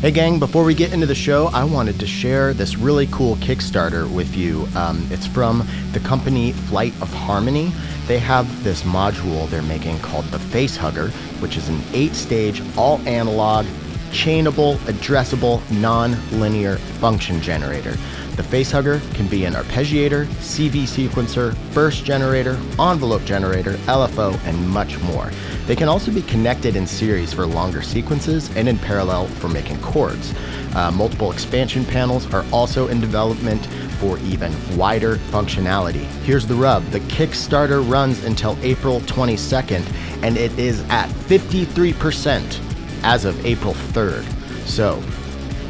[0.00, 3.36] Hey, gang, before we get into the show, I wanted to share this really cool
[3.36, 4.66] Kickstarter with you.
[4.74, 7.70] Um, it's from the company Flight of Harmony.
[8.06, 11.08] They have this module they're making called the Face Hugger,
[11.40, 13.66] which is an eight stage, all analog,
[14.10, 17.98] chainable, addressable, non linear function generator.
[18.40, 24.98] The facehugger can be an arpeggiator, CV sequencer, burst generator, envelope generator, LFO, and much
[25.00, 25.30] more.
[25.66, 29.78] They can also be connected in series for longer sequences and in parallel for making
[29.82, 30.32] chords.
[30.74, 33.66] Uh, multiple expansion panels are also in development
[33.98, 36.06] for even wider functionality.
[36.24, 39.84] Here's the rub the Kickstarter runs until April 22nd,
[40.22, 42.58] and it is at 53%
[43.02, 44.24] as of April 3rd.
[44.66, 45.02] So,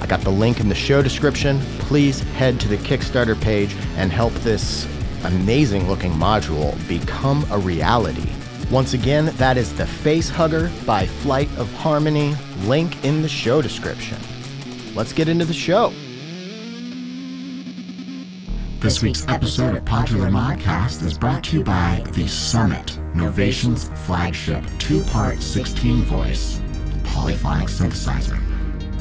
[0.01, 1.61] I got the link in the show description.
[1.91, 4.87] Please head to the Kickstarter page and help this
[5.25, 8.31] amazing looking module become a reality.
[8.71, 12.37] Once again, that is the Face Hugger by Flight of Harmony.
[12.59, 14.17] Link in the show description.
[14.95, 15.93] Let's get into the show.
[18.79, 24.65] This week's episode of Podular Modcast is brought to you by The Summit, Novation's flagship
[24.79, 26.63] two-part 16-voice
[27.03, 28.50] polyphonic synthesizer.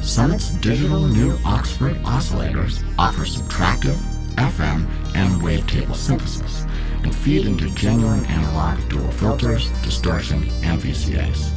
[0.02, 3.96] Summit's digital new Oxford oscillators offer subtractive,
[4.36, 6.64] FM, and wavetable synthesis
[7.02, 11.50] and feed into genuine analog dual filters, distortion, and VCAs.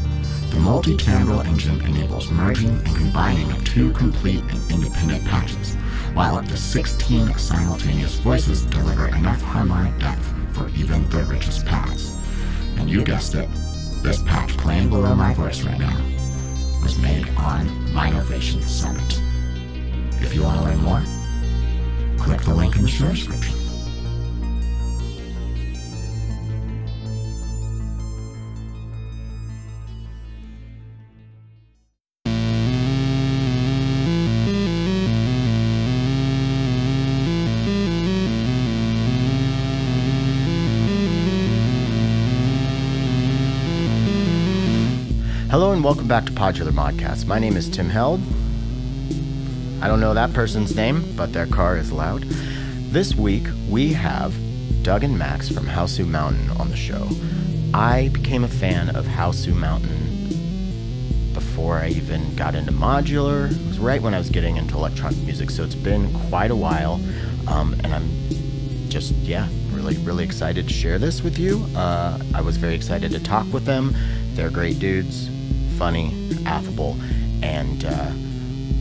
[0.52, 5.76] The multi-timbral engine enables merging and combining of two complete and independent patches,
[6.14, 12.18] while up to 16 simultaneous voices deliver enough harmonic depth for even the richest paths.
[12.78, 13.50] And you guessed it,
[14.04, 16.13] this patch playing below my voice right now
[16.84, 19.22] was made on my Novation Summit.
[20.22, 21.02] If you want to learn more,
[22.22, 23.63] click the link in the show description.
[45.84, 47.26] And welcome back to Podular Modcast.
[47.26, 48.22] My name is Tim Held.
[49.82, 52.24] I don't know that person's name, but their car is loud.
[52.94, 54.34] This week we have
[54.82, 57.10] Doug and Max from Hausu Mountain on the show.
[57.74, 63.52] I became a fan of Hausu Mountain before I even got into modular.
[63.52, 66.56] It was right when I was getting into electronic music, so it's been quite a
[66.56, 67.02] while.
[67.46, 68.10] Um, and I'm
[68.90, 71.66] just, yeah, really, really excited to share this with you.
[71.76, 73.94] Uh, I was very excited to talk with them.
[74.36, 75.30] They're great dudes
[75.84, 76.14] funny,
[76.46, 76.96] affable,
[77.42, 78.10] and uh,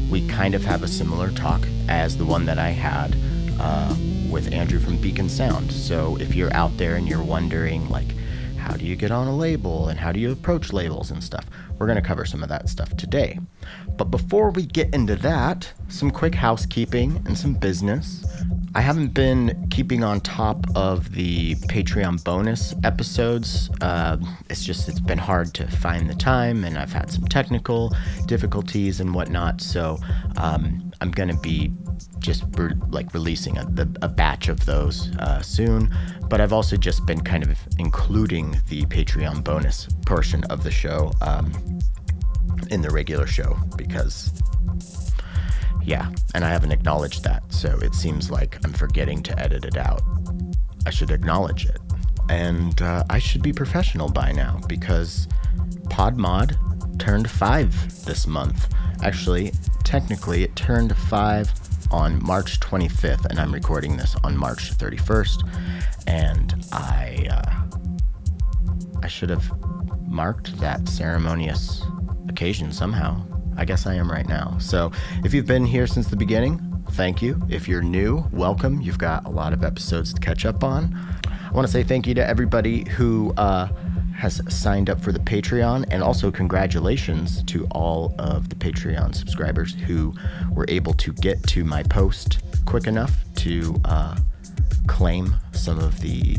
[0.09, 3.17] we kind of have a similar talk as the one that I had
[3.59, 3.93] uh,
[4.31, 5.73] with Andrew from Beacon Sound.
[5.73, 8.15] So if you're out there and you're wondering, like,
[8.57, 11.45] how do you get on a label and how do you approach labels and stuff,
[11.77, 13.41] we're going to cover some of that stuff today.
[13.97, 18.25] But before we get into that, some quick housekeeping and some business.
[18.75, 23.69] I haven't been keeping on top of the Patreon bonus episodes.
[23.83, 24.17] Uh,
[24.49, 27.95] it's just it's been hard to find the time, and I've had some technical
[28.25, 29.61] difficulties and whatnot.
[29.61, 29.99] So
[30.39, 31.71] um, I'm gonna be
[32.19, 35.95] just re- like releasing a, the, a batch of those uh, soon.
[36.31, 41.13] But I've also just been kind of including the Patreon bonus portion of the show
[41.21, 41.53] um,
[42.71, 44.33] in the regular show because
[45.85, 49.77] yeah, and I haven't acknowledged that, so it seems like I'm forgetting to edit it
[49.77, 50.03] out.
[50.87, 51.79] I should acknowledge it.
[52.29, 55.29] And uh, I should be professional by now because
[55.85, 56.57] PodMod
[56.99, 58.73] turned five this month.
[59.03, 59.53] Actually,
[59.85, 61.53] technically, it turned five
[61.91, 66.07] on March 25th, and I'm recording this on March 31st.
[66.07, 67.79] And I, uh,
[69.03, 69.51] I should have
[70.09, 71.85] marked that ceremonious
[72.29, 73.27] occasion somehow.
[73.57, 74.57] I guess I am right now.
[74.59, 74.93] So
[75.25, 77.41] if you've been here since the beginning, thank you.
[77.49, 78.81] If you're new, welcome.
[78.81, 80.95] You've got a lot of episodes to catch up on.
[81.25, 83.69] I want to say thank you to everybody who uh,
[84.17, 89.75] has signed up for the Patreon, and also congratulations to all of the Patreon subscribers
[89.75, 90.15] who
[90.53, 94.17] were able to get to my post quick enough to uh,
[94.87, 96.37] claim some of the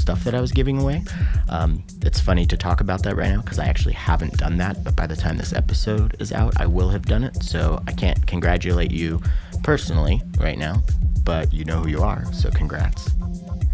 [0.00, 1.02] stuff that I was giving away.
[1.48, 4.82] Um, it's funny to talk about that right now because I actually haven't done that,
[4.82, 7.42] but by the time this episode is out, I will have done it.
[7.42, 9.20] So I can't congratulate you
[9.62, 10.82] personally right now,
[11.22, 13.10] but you know who you are, so congrats.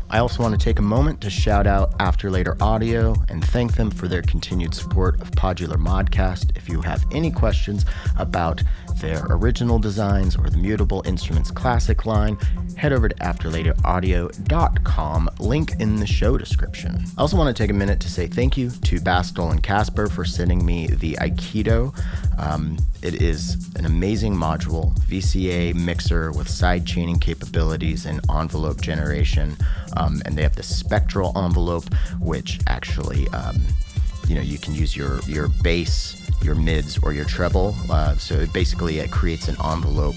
[0.09, 3.75] I also want to take a moment to shout out After Later Audio and thank
[3.75, 6.57] them for their continued support of Podular Modcast.
[6.57, 7.85] If you have any questions
[8.17, 8.63] about
[9.01, 12.39] their original designs or the Mutable Instruments Classic line,
[12.77, 17.05] head over to afterlateraudio.com, link in the show description.
[17.17, 20.09] I also want to take a minute to say thank you to Bastl and Casper
[20.09, 21.95] for sending me the Aikido.
[22.39, 29.57] Um, it is an amazing module, VCA mixer with side chaining capabilities and envelope generation.
[29.97, 33.57] Um, and they have the spectral envelope, which actually, um,
[34.29, 37.77] you know, you can use your, your bass, your mids, or your treble.
[37.91, 40.17] Uh, so it basically, it creates an envelope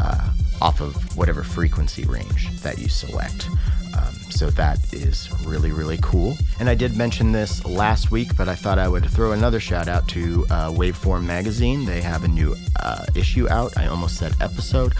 [0.00, 0.30] uh,
[0.60, 3.48] off of whatever frequency range that you select.
[3.96, 6.36] Um, so that is really, really cool.
[6.58, 9.88] And I did mention this last week, but I thought I would throw another shout
[9.88, 11.84] out to uh, Waveform Magazine.
[11.84, 13.76] They have a new uh, issue out.
[13.76, 14.94] I almost said episode.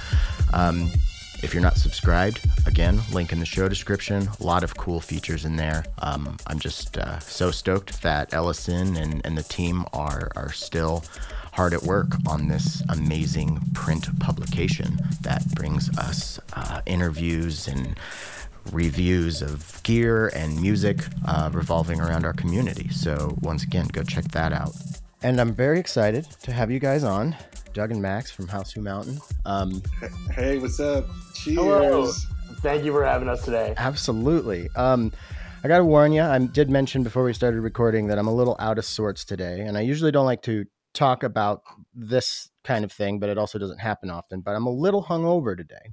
[0.52, 0.90] Um,
[1.42, 4.28] if you're not subscribed, again, link in the show description.
[4.40, 5.84] A lot of cool features in there.
[5.98, 11.04] Um, I'm just uh, so stoked that Ellison and, and the team are, are still
[11.52, 17.98] hard at work on this amazing print publication that brings us uh, interviews and
[18.72, 22.88] reviews of gear and music uh, revolving around our community.
[22.90, 24.74] So, once again, go check that out.
[25.22, 27.36] And I'm very excited to have you guys on,
[27.72, 29.20] Doug and Max from Hausu Mountain.
[29.44, 29.82] Um,
[30.32, 31.06] hey, what's up?
[31.34, 31.56] Cheers.
[31.56, 32.12] Hello.
[32.60, 33.74] Thank you for having us today.
[33.76, 34.68] Absolutely.
[34.76, 35.12] Um,
[35.62, 38.34] I got to warn you, I did mention before we started recording that I'm a
[38.34, 39.60] little out of sorts today.
[39.60, 40.64] And I usually don't like to
[40.94, 41.62] talk about
[41.94, 44.40] this kind of thing, but it also doesn't happen often.
[44.40, 45.92] But I'm a little hungover today.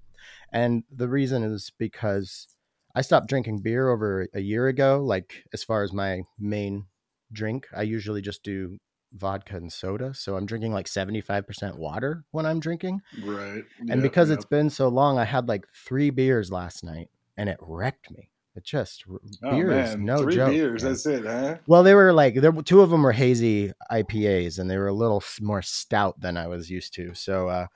[0.51, 2.47] And the reason is because
[2.95, 5.03] I stopped drinking beer over a year ago.
[5.03, 6.85] Like, as far as my main
[7.31, 8.77] drink, I usually just do
[9.13, 10.13] vodka and soda.
[10.13, 13.01] So I'm drinking like 75% water when I'm drinking.
[13.23, 13.63] Right.
[13.79, 14.37] And Yep, because yep.
[14.37, 18.29] it's been so long, I had like three beers last night and it wrecked me.
[18.55, 20.05] It just, oh, beer is man.
[20.05, 20.49] no Three joke.
[20.49, 20.83] beers.
[20.83, 20.91] man.
[20.93, 21.57] That's it, huh?
[21.67, 22.51] Well, they were like there.
[22.51, 26.47] Two of them were hazy IPAs, and they were a little more stout than I
[26.47, 27.13] was used to.
[27.13, 27.67] So uh,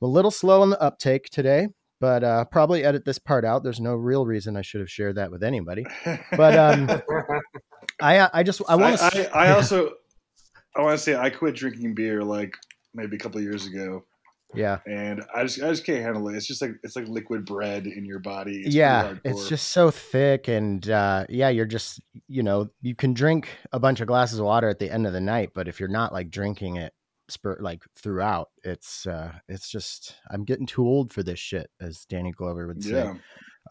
[0.00, 1.66] I'm a little slow on the uptake today,
[2.00, 3.64] but uh, probably edit this part out.
[3.64, 5.84] There's no real reason I should have shared that with anybody.
[6.36, 7.02] But um,
[8.00, 9.36] I uh, I just I want I, to.
[9.36, 9.90] I, I also
[10.78, 12.54] I want to say I quit drinking beer like
[12.94, 14.04] maybe a couple of years ago,
[14.54, 14.78] yeah.
[14.86, 16.36] and I just I just can't handle it.
[16.36, 18.62] It's just like it's like liquid bread in your body.
[18.64, 23.12] It's yeah, it's just so thick, and uh, yeah, you're just you know you can
[23.12, 25.80] drink a bunch of glasses of water at the end of the night, but if
[25.80, 26.94] you're not like drinking it
[27.28, 32.04] spur like throughout, it's uh, it's just I'm getting too old for this shit, as
[32.04, 32.90] Danny Glover would say.
[32.90, 33.14] yeah,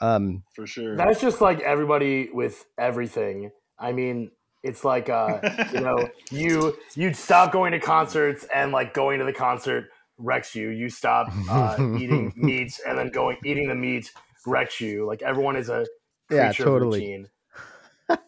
[0.01, 0.95] Um, for sure.
[0.95, 3.51] That's just like everybody with everything.
[3.79, 4.31] I mean,
[4.63, 9.25] it's like uh, you know, you you'd stop going to concerts and like going to
[9.25, 9.85] the concert
[10.17, 10.69] wrecks you.
[10.69, 14.11] You stop uh, eating meat and then going eating the meat
[14.45, 15.05] wrecks you.
[15.05, 15.85] Like everyone is a
[16.29, 16.99] Yeah, creature totally.
[16.99, 17.29] of routine.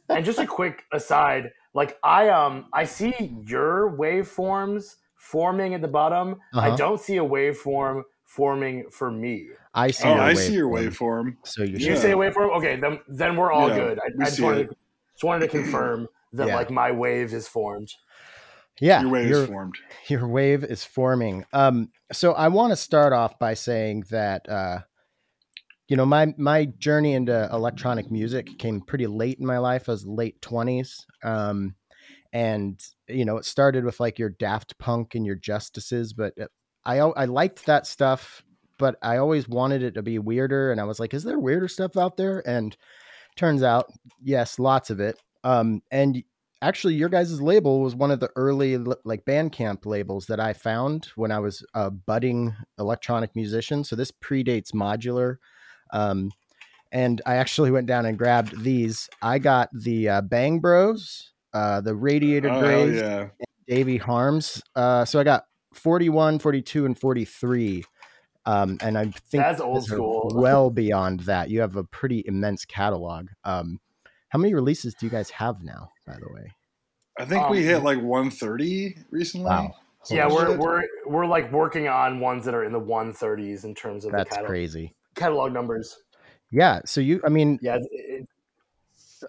[0.09, 3.13] and just a quick aside, like I um I see
[3.45, 6.39] your waveforms forming at the bottom.
[6.53, 6.77] I Uh-huh.
[6.77, 9.49] don't see a waveform forming for me.
[9.73, 10.07] I see.
[10.07, 11.37] oh, your I see your waveform, waveform.
[11.45, 11.89] So you You should.
[11.95, 12.01] Yeah.
[12.01, 12.57] say waveform?
[12.57, 13.99] Okay, then then we're all Yeah, good.
[13.99, 14.67] I, we I just wanted it.
[14.69, 14.75] to,
[15.15, 16.55] just wanted to confirm that Yeah.
[16.55, 17.89] like my wave is formed.
[18.81, 19.75] Yeah, your wave your, is formed.
[20.07, 21.45] your wave is forming.
[21.51, 24.79] Um, so I want to start off by saying that uh,
[25.89, 29.89] you know my my journey into electronic music came pretty late in my life.
[29.89, 31.75] I was late twenties, um,
[32.31, 32.79] and
[33.09, 36.45] you know it started with like your Daft Punk and your Justices, but uh,
[36.85, 38.43] I I liked that stuff,
[38.77, 41.67] but I always wanted it to be weirder, and I was like, is there weirder
[41.67, 42.41] stuff out there?
[42.47, 42.77] And
[43.35, 43.91] turns out,
[44.23, 45.17] yes, lots of it.
[45.43, 46.23] Um, and
[46.61, 51.07] actually your guys' label was one of the early like bandcamp labels that i found
[51.15, 55.37] when i was a budding electronic musician so this predates modular
[55.93, 56.29] um,
[56.91, 61.79] and i actually went down and grabbed these i got the uh, bang bros uh,
[61.81, 63.27] the radiator Oh, hell grays yeah.
[63.67, 67.83] davy harms uh, so i got 41 42 and 43
[68.45, 70.31] um, and i think That's old school.
[70.35, 73.79] well beyond that you have a pretty immense catalog um,
[74.29, 76.51] how many releases do you guys have now by the way
[77.19, 79.45] I think we Um, hit like 130 recently.
[79.49, 79.73] Wow.
[80.09, 80.57] yeah, we're shit.
[80.59, 84.29] we're we're like working on ones that are in the 130s in terms of That's
[84.29, 84.95] the catalog, crazy.
[85.15, 85.97] catalog numbers.
[86.49, 86.79] Yeah.
[86.85, 88.27] So you, I mean, Yeah, it, it,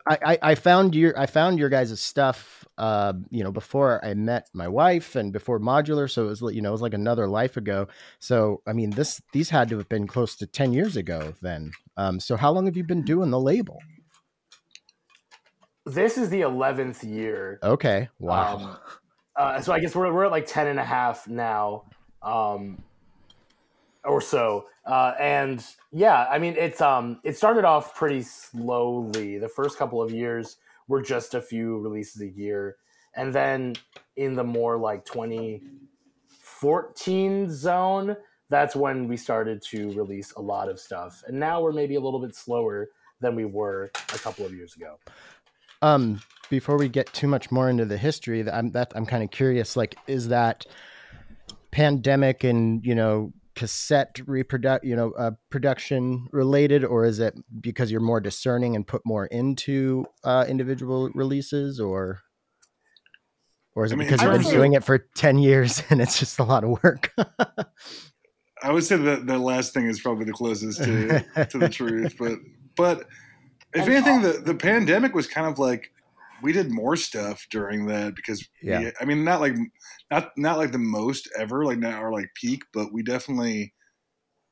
[0.06, 4.14] I, I, I found your, I found your guys' stuff, uh, you know, before I
[4.14, 6.08] met my wife and before modular.
[6.08, 7.88] So it was, you know, it was like another life ago.
[8.20, 11.72] So, I mean, this, these had to have been close to 10 years ago then.
[11.96, 13.80] Um, so how long have you been doing the label?
[15.94, 17.58] This is the 11th year.
[17.62, 18.08] Okay.
[18.18, 18.56] Wow.
[18.56, 18.78] Um,
[19.36, 21.84] uh, so I guess we're, we're at like 10 and a half now,
[22.22, 22.82] um,
[24.04, 24.66] or so.
[24.84, 29.38] Uh, and yeah, I mean, it's, um, it started off pretty slowly.
[29.38, 30.56] The first couple of years
[30.88, 32.76] were just a few releases a year.
[33.14, 33.74] And then
[34.16, 35.62] in the more like 20
[36.60, 38.16] 2014 zone,
[38.50, 41.24] that's when we started to release a lot of stuff.
[41.26, 44.76] And now we're maybe a little bit slower than we were a couple of years
[44.76, 44.98] ago.
[45.82, 46.20] Um,
[46.50, 49.30] before we get too much more into the history, that I'm that I'm kind of
[49.30, 49.76] curious.
[49.76, 50.66] Like, is that
[51.70, 57.90] pandemic and you know cassette reproduct you know uh, production related, or is it because
[57.90, 62.20] you're more discerning and put more into uh, individual releases, or
[63.74, 66.18] or is it I mean, because you've been doing it for ten years and it's
[66.18, 67.12] just a lot of work?
[68.62, 72.16] I would say that the last thing is probably the closest to, to the truth,
[72.18, 72.38] but
[72.76, 73.06] but
[73.74, 75.92] if And anything, the the pandemic was kind of like
[76.42, 78.80] we did more stuff during that because Yeah.
[78.80, 79.54] we, I mean not like
[80.10, 83.74] not not like the most ever like not our like peak, but we definitely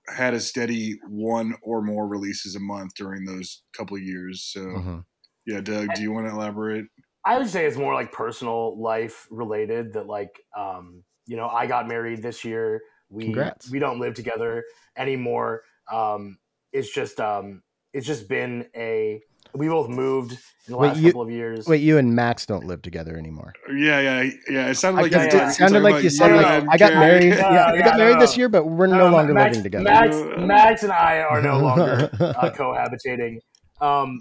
[0.08, 4.44] had a steady one or more releases a month during those couple of years.
[4.44, 5.04] So Mhm.
[5.46, 6.86] yeah, Doug, do you want to elaborate?
[7.24, 11.66] I would say it's more like personal life related that like um you know I
[11.66, 13.70] got married this year we Congrats.
[13.70, 14.64] we don't live together
[14.96, 16.38] anymore um
[16.72, 17.62] it's just um
[17.98, 19.20] it's just been a
[19.54, 20.38] we both moved in
[20.72, 23.52] the Wait, last you- couple of years Wait, you and Max don't live together anymore.
[23.68, 24.68] Yeah, yeah, yeah.
[24.68, 25.38] It sounded like guess you it yeah.
[25.40, 27.00] talking- sounded like you said you like and I got Carrie.
[27.00, 27.24] married.
[27.38, 29.56] Yeah, Yeah, I yeah, got married no, this year, but we're no, No, longer Max,
[29.56, 29.84] living together.
[29.84, 33.40] Max, Max and I are no longer uh, cohabitating.
[33.80, 34.20] Um,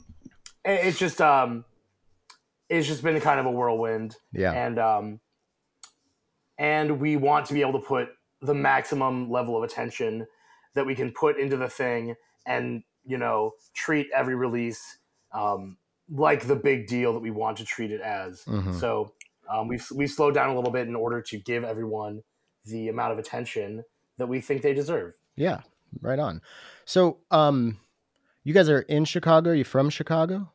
[0.66, 1.66] it- it's just um,
[2.70, 4.54] it's just been kind of a whirlwind, yeah.
[4.54, 5.20] and um,
[6.58, 8.10] and we want to be able to put
[8.42, 10.26] the maximum level of attention
[10.76, 12.16] that we can put into the thing,
[12.46, 14.98] and you know, treat every release
[15.34, 15.78] um,
[16.10, 18.44] like the big deal that we want to treat it as.
[18.46, 18.80] Mhm.
[18.80, 19.14] So
[19.50, 22.22] um, we've we've slowed down a little bit in order to give everyone
[22.66, 23.84] the amount of attention
[24.18, 25.14] that we think they deserve.
[25.36, 25.62] Yeah,
[26.02, 26.42] right on.
[26.86, 27.80] So, um,
[28.44, 29.52] you guys are in Chicago.
[29.52, 30.52] Are you from Chicago?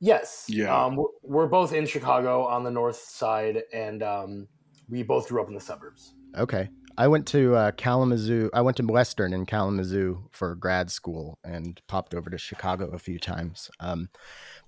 [0.00, 0.46] Yes.
[0.48, 0.74] Yeah.
[0.74, 4.48] Um, we're, we're both in Chicago on the north side, and um,
[4.88, 6.14] we both grew up in the suburbs.
[6.36, 6.68] Okay.
[6.96, 8.50] I went to uh, Kalamazoo.
[8.52, 12.98] I went to Western in Kalamazoo for grad school and popped over to Chicago a
[12.98, 13.70] few times.
[13.80, 14.08] Um,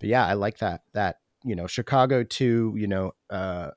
[0.01, 0.83] but yeah, I like that.
[0.93, 3.71] That you know, Chicago to you know, uh,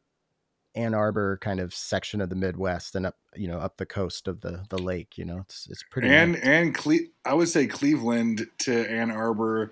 [0.76, 4.28] Ann Arbor kind of section of the Midwest and up you know up the coast
[4.28, 5.18] of the the lake.
[5.18, 6.10] You know, it's it's pretty.
[6.10, 6.42] and nice.
[6.44, 9.72] and Cle- I would say Cleveland to Ann Arbor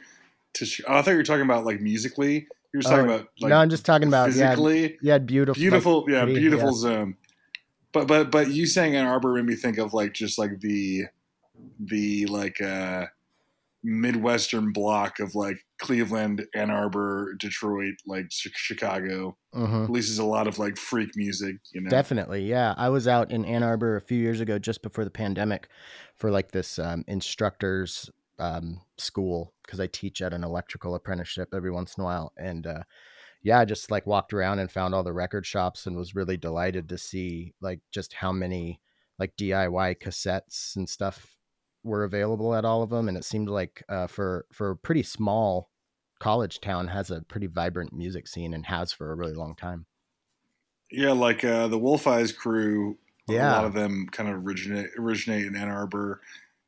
[0.55, 0.65] to.
[0.87, 2.47] Oh, I thought you were talking about like musically.
[2.73, 4.97] You were talking Oh, about like no, I'm just talking about yeah, physically.
[5.01, 7.15] yeah, beautiful, beautiful, like, yeah, beautiful zone.
[7.95, 11.05] But but but you saying Ann Arbor made me think of like just like the
[11.79, 13.05] the like uh
[13.85, 19.37] midwestern block of like Cleveland, Ann Arbor, Detroit, like Chi- Chicago.
[19.55, 19.87] Mhm.
[19.87, 21.89] Releases a lot of like freak music, you know.
[21.89, 22.73] Definitely, yeah.
[22.75, 25.69] I was out in Ann Arbor a few years ago, just before the pandemic,
[26.17, 28.09] for like this um, instructors
[28.39, 32.67] um, school because I teach at an electrical apprenticeship every once in a while, and
[32.67, 32.83] uh,
[33.45, 36.35] yeah, I just like walked around and found all the record shops and was really
[36.35, 38.81] delighted to see like just how many
[39.19, 41.37] like DIY cassettes and stuff
[41.83, 45.03] were available at all of them, and it seemed like uh, for for a pretty
[45.03, 45.69] small
[46.19, 49.85] college town has a pretty vibrant music scene and has for a really long time.
[50.89, 52.97] Yeah, like uh, the Wolf Eyes crew.
[53.27, 53.51] Yeah.
[53.51, 56.19] a lot of them kind of originate originate in Ann Arbor,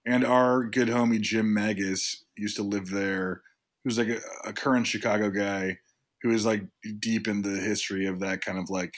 [0.05, 3.41] and our good homie Jim Magas used to live there.
[3.83, 5.79] He was like a, a current Chicago guy
[6.21, 6.63] who is like
[6.99, 8.93] deep in the history of that kind of like,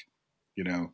[0.55, 0.93] you know,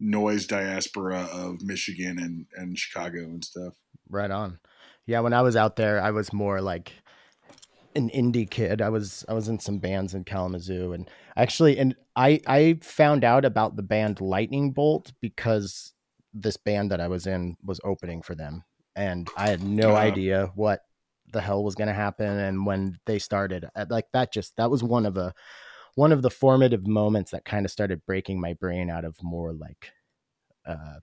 [0.00, 3.74] noise diaspora of Michigan and and Chicago and stuff.
[4.08, 4.58] Right on.
[5.06, 6.92] Yeah, when I was out there, I was more like
[7.94, 8.80] an indie kid.
[8.80, 13.22] I was I was in some bands in Kalamazoo and actually and I I found
[13.24, 15.92] out about the band Lightning Bolt because
[16.32, 18.64] this band that I was in was opening for them
[18.96, 19.96] and I had no Oh.
[19.96, 20.80] idea what
[21.32, 24.70] the hell was going to happen and when they started uh, like that just that
[24.70, 25.32] was one of the
[25.94, 29.52] one of the formative moments that kind of started breaking my brain out of more
[29.52, 29.90] like
[30.66, 30.98] uh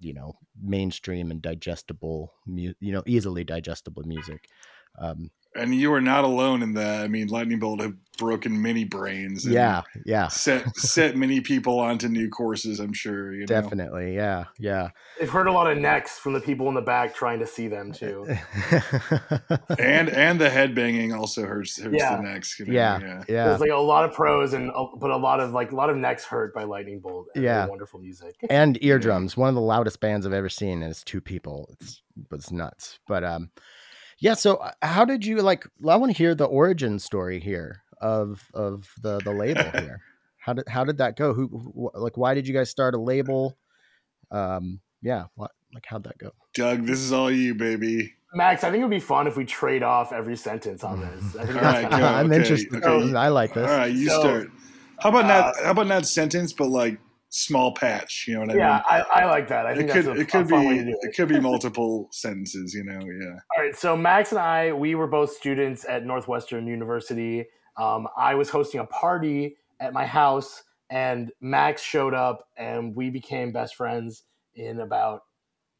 [0.00, 4.48] you know mainstream and digestible you know easily digestible music
[4.98, 7.04] um And you are not alone in that.
[7.04, 9.46] I mean, Lightning Bolt have broken many brains.
[9.46, 12.78] and yeah yeah set set many people onto new courses.
[12.78, 13.32] I'm sure.
[13.34, 13.46] You know?
[13.46, 17.14] definitely yeah yeah They've heard a lot of necks from the people in the back
[17.14, 18.26] trying to see them too.
[19.78, 22.16] and and the head banging also hurts hurts Yeah.
[22.16, 22.58] the necks.
[22.58, 23.24] you know, yeah yeah.
[23.28, 25.90] yeah There's like a lot of pros and but a lot of like a lot
[25.90, 27.28] of necks hurt by lightning bolt.
[27.34, 27.66] And Yeah.
[27.66, 28.34] wonderful music.
[28.50, 32.02] and eardrums one of the loudest bands i've ever seen and it's two people it's
[32.30, 33.50] it's nuts but um
[34.22, 37.82] yeah so uh, how did you like i want to hear the origin story here
[38.00, 40.00] of of the the label here
[40.38, 42.98] how did how did that go who, who like why did you guys start a
[43.00, 43.56] label
[44.30, 48.12] um yeah what like how'd that go Doug, this is all you, baby.
[48.34, 51.34] Max, I think it would be fun if we trade off every sentence on this.
[51.36, 52.06] I think All that's right, kinda- go.
[52.06, 53.16] i'm okay, interested okay.
[53.16, 54.50] i like this right, you So, start.
[55.00, 55.56] How about not?
[55.56, 56.98] uh, How about not sentence, but like
[57.32, 58.26] small patch.
[58.28, 58.82] You know what I yeah, mean?
[58.88, 59.66] I, I like that.
[59.66, 61.08] I It think could that's a, it could a fun way be to do it.
[61.08, 62.74] it could be multiple sentences.
[62.74, 63.38] You know, yeah.
[63.56, 67.46] All right, so Max and I, we were both students at Northwestern University.
[67.76, 73.10] Um, I was hosting a party at my house, and Max showed up, and we
[73.10, 74.24] became best friends
[74.54, 75.22] in about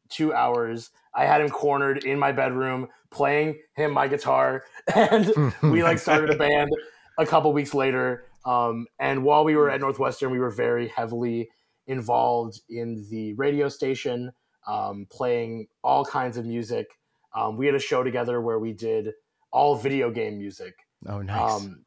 [0.09, 0.89] two hours.
[1.15, 4.63] I had him cornered in my bedroom, playing him my guitar,
[4.95, 6.71] and we like started a band
[7.19, 8.25] a couple weeks later.
[8.45, 11.49] Um, and while we were at Northwestern, we were very heavily
[11.87, 14.31] involved in the radio station,
[14.67, 16.87] um, playing all kinds of music.
[17.35, 19.11] Um, we had a show together where we did
[19.51, 20.75] all video game music,
[21.07, 21.61] Oh, nice.
[21.61, 21.85] um,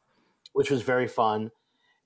[0.52, 1.50] which was very fun.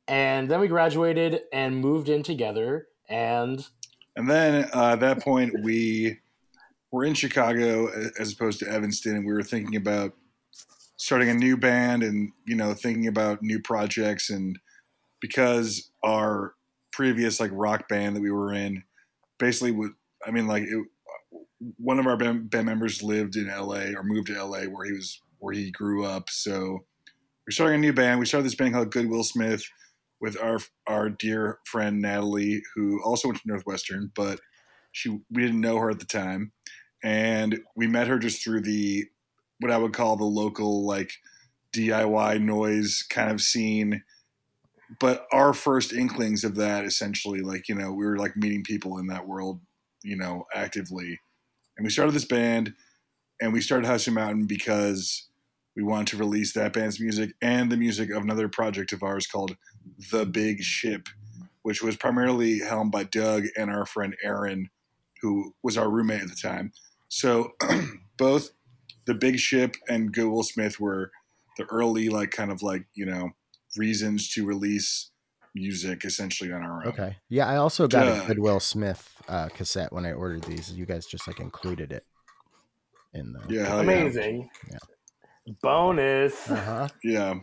[0.09, 2.89] And then we graduated and moved in together.
[3.09, 3.65] And
[4.17, 6.19] And then uh, at that point, we
[6.91, 7.89] were in Chicago
[8.19, 10.15] as opposed to Evanston, and we were thinking about
[11.01, 14.29] starting a new band and you know thinking about new projects.
[14.29, 14.59] And
[15.21, 16.55] because our
[16.93, 18.85] previous like rock band that we were in,
[19.39, 19.93] basically, would
[20.27, 20.87] I mean like it,
[21.79, 23.95] one of our band, band members lived in L.A.
[23.95, 24.67] or moved to L.A.
[24.67, 26.81] where he was where he grew up, so
[27.47, 28.21] we're starting a new band.
[28.21, 29.65] We started this band called Goodwill Smith
[30.21, 34.39] with our our dear friend Natalie, who also went to Northwestern, but
[34.93, 36.53] she we didn't know her at the time,
[37.03, 39.07] and we met her just through the
[39.61, 41.13] what I would call the local like
[41.75, 44.03] DIY noise kind of scene.
[44.99, 48.99] But our first inklings of that, essentially, like you know, we were like meeting people
[48.99, 49.61] in that world,
[50.03, 51.21] you know, actively,
[51.77, 52.75] and we started this band,
[53.41, 55.29] and we started Hausu Mountain because
[55.77, 59.27] we wanted to release that band's music and the music of another project of ours
[59.27, 59.57] called
[60.11, 61.09] The Big Ship,
[61.63, 64.71] which was primarily helmed by Doug and our friend Aaron,
[65.23, 66.73] who was our roommate at the time.
[67.09, 67.53] So
[68.17, 68.51] both
[69.07, 71.11] The Big Ship and Goodwill Smith were
[71.57, 73.31] the early, like, kind of like, you know,
[73.77, 75.11] reasons to release
[75.55, 76.93] music essentially on our own.
[76.93, 77.17] okay.
[77.29, 78.27] Yeah, I also got a Doug.
[78.29, 80.73] Goodwill Smith uh, cassette when I ordered these.
[80.73, 82.05] You guys just like included it
[83.15, 83.43] in the.
[83.49, 83.93] Yeah, hell yeah.
[83.93, 84.51] amazing.
[84.71, 85.55] Yeah.
[85.63, 86.49] Bonus.
[86.49, 86.89] Uh huh.
[87.03, 87.35] Yeah.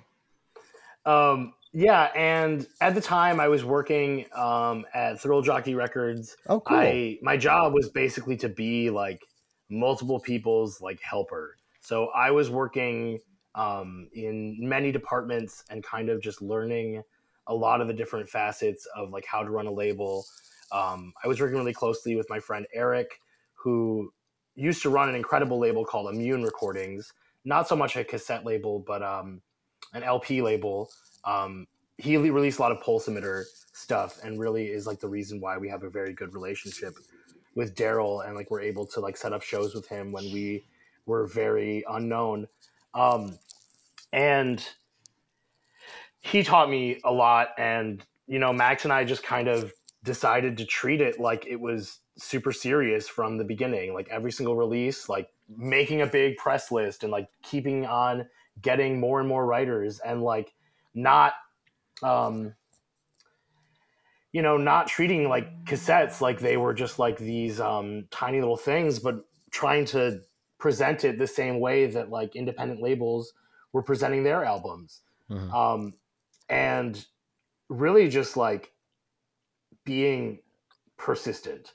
[1.05, 6.35] Um, yeah, and at the time I was working um, at Thrill Jockey Records.
[6.47, 6.77] Oh, cool.
[6.77, 9.21] I my job was basically to be like
[9.69, 11.57] multiple people's like helper.
[11.81, 13.19] So I was working
[13.55, 17.03] um, in many departments and kind of just learning
[17.47, 20.25] a lot of the different facets of like how to run a label.
[20.71, 23.19] Um, I was working really closely with my friend Eric,
[23.53, 24.11] who
[24.55, 27.13] used to run an incredible label called Immune Recordings.
[27.45, 29.41] Not so much a cassette label, but um,
[29.93, 30.89] an LP label.
[31.23, 35.39] Um, he released a lot of pulse emitter stuff, and really is like the reason
[35.39, 36.95] why we have a very good relationship
[37.57, 40.63] with Daryl, and like we're able to like set up shows with him when we
[41.07, 42.47] were very unknown.
[42.93, 43.39] Um,
[44.13, 44.63] and
[46.19, 50.57] he taught me a lot, and you know, Max and I just kind of decided
[50.59, 53.95] to treat it like it was super serious from the beginning.
[53.95, 58.27] Like every single release, like making a big press list and like keeping on
[58.61, 60.53] getting more and more writers and like
[60.93, 61.33] not
[62.03, 62.53] um
[64.37, 68.61] you know not treating like cassettes like they were just like these um tiny little
[68.71, 69.15] things but
[69.49, 70.21] trying to
[70.59, 73.33] present it the same way that like independent labels
[73.73, 75.51] were presenting their albums Mhm.
[75.61, 75.93] um
[76.49, 77.03] and
[77.69, 78.73] really just like
[79.85, 80.39] being
[80.97, 81.73] persistent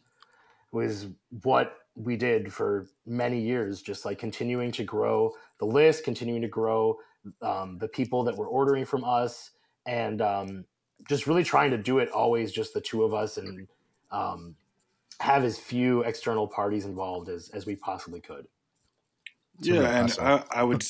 [0.70, 1.08] was
[1.42, 6.48] what we did for many years just like continuing to grow the list continuing to
[6.60, 6.96] grow
[7.40, 9.50] um, the people that were ordering from us
[9.86, 10.64] and um,
[11.08, 13.68] just really trying to do it always just the two of us and
[14.10, 14.56] um,
[15.20, 18.46] have as few external parties involved as, as we possibly could
[19.58, 20.16] It's yeah, and.
[20.20, 20.84] I, I would,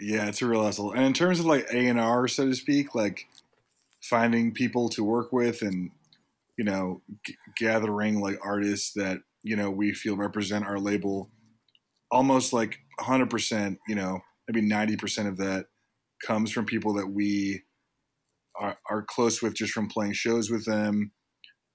[0.00, 0.92] yeah, it's a real hustle.
[0.92, 3.26] And in terms of like A and R, so to speak, like
[4.02, 5.90] finding people to work with and
[6.56, 11.30] you know g- gathering like artists that you know we feel represent our label,
[12.10, 15.66] almost like 100 percent, you know, maybe 90 percent of that
[16.26, 17.62] comes from people that we
[18.60, 21.12] are, are close with just from playing shows with them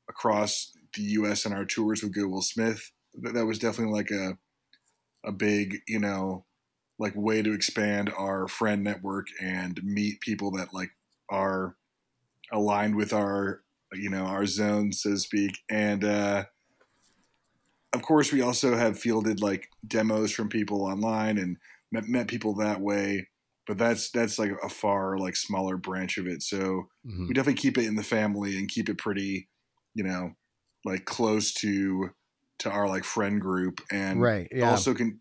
[0.09, 1.45] across the U.S.
[1.45, 2.91] and our tours with Goodwill Smith.
[3.21, 4.37] That, that was definitely like a
[5.25, 6.45] a big, you know,
[6.99, 10.91] like way to expand our friend network and meet people that like
[11.29, 11.75] are
[12.51, 13.61] aligned with our,
[13.93, 15.57] you know, our zone, so to speak.
[15.69, 16.45] And uh,
[17.93, 21.57] of course, we also have fielded like demos from people online and
[21.91, 23.27] met, met people that way.
[23.67, 26.43] But that's that's like a far like smaller branch of it.
[26.43, 27.27] So Mhm.
[27.27, 29.49] we definitely keep it in the family and keep it pretty,
[29.95, 30.33] you know,
[30.85, 32.11] like close to
[32.59, 34.47] to our like friend group and Right.
[34.51, 34.69] Yeah.
[34.71, 35.19] also can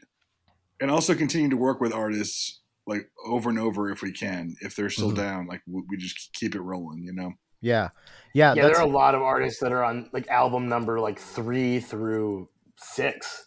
[0.80, 4.76] and also continue to work with artists like over and over if we can if
[4.76, 5.16] they're still Mhm.
[5.16, 7.90] down like we, we just keep it rolling you know Yeah.
[8.34, 8.54] Yeah.
[8.54, 11.80] yeah, there are a lot of artists that are on like album number like three
[11.80, 13.46] through six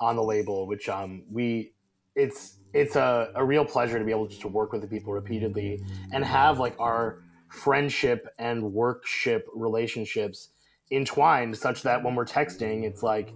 [0.00, 1.74] on the label, which um we
[2.14, 5.12] it's it's a, a real pleasure to be able just to work with the people
[5.12, 10.50] repeatedly and have like our friendship and workship relationships
[10.90, 13.32] entwined such that when we're texting it's like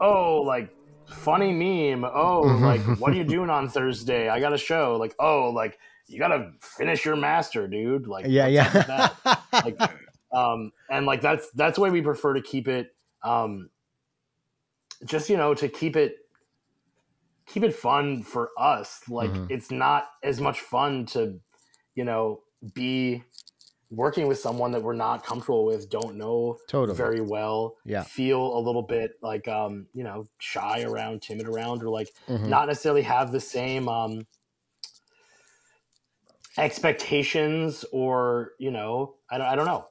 [0.00, 0.70] oh like
[1.06, 5.14] funny meme oh like what are you doing on thursday i got a show like
[5.18, 9.36] oh like you gotta finish your master dude like yeah, what's up with yeah.
[9.52, 9.64] that?
[9.64, 9.92] like
[10.32, 13.70] um and like that's that's the way we prefer to keep it um
[15.04, 16.16] just you know to keep it
[17.46, 19.50] keep it fun for us like Mhm.
[19.50, 21.40] it's not as much fun to
[21.94, 22.40] you know
[22.74, 23.22] be
[23.90, 26.96] working with someone that we're not comfortable with don't know Totally.
[26.96, 28.02] very well Yeah.
[28.04, 32.48] feel a little bit like um you know shy around timid around or like Mhm.
[32.48, 34.26] not necessarily have the same um
[36.56, 39.88] expectations or you know i don't, I don't know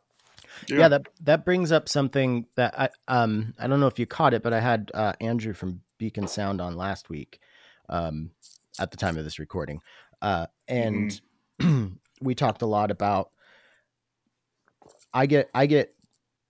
[0.69, 0.87] yeah.
[0.89, 4.43] that that brings up something that I um I don't know if you caught it,
[4.43, 7.39] but I had uh, Andrew from Beacon Sound on last week,
[7.87, 8.31] um,
[8.77, 9.79] at the time of this recording,
[10.21, 11.21] uh, and
[12.21, 13.31] we talked a lot about.
[15.13, 15.95] I get I get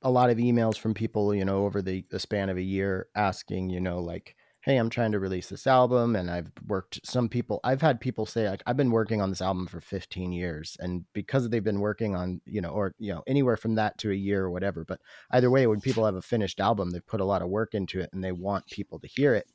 [0.02, 3.10] a lot of emails from people, you know, over the, the span of a year
[3.14, 7.28] asking, you know, like, hey, I'm trying to release this album and I've worked some
[7.28, 10.78] people I've had people say like I've been working on this album for 15 years
[10.80, 14.12] and because they've been working on, you know, or you know, anywhere from that to
[14.12, 17.20] a year or whatever, but either way when people have a finished album, they've put
[17.20, 19.46] a lot of work into it and they want people to hear it.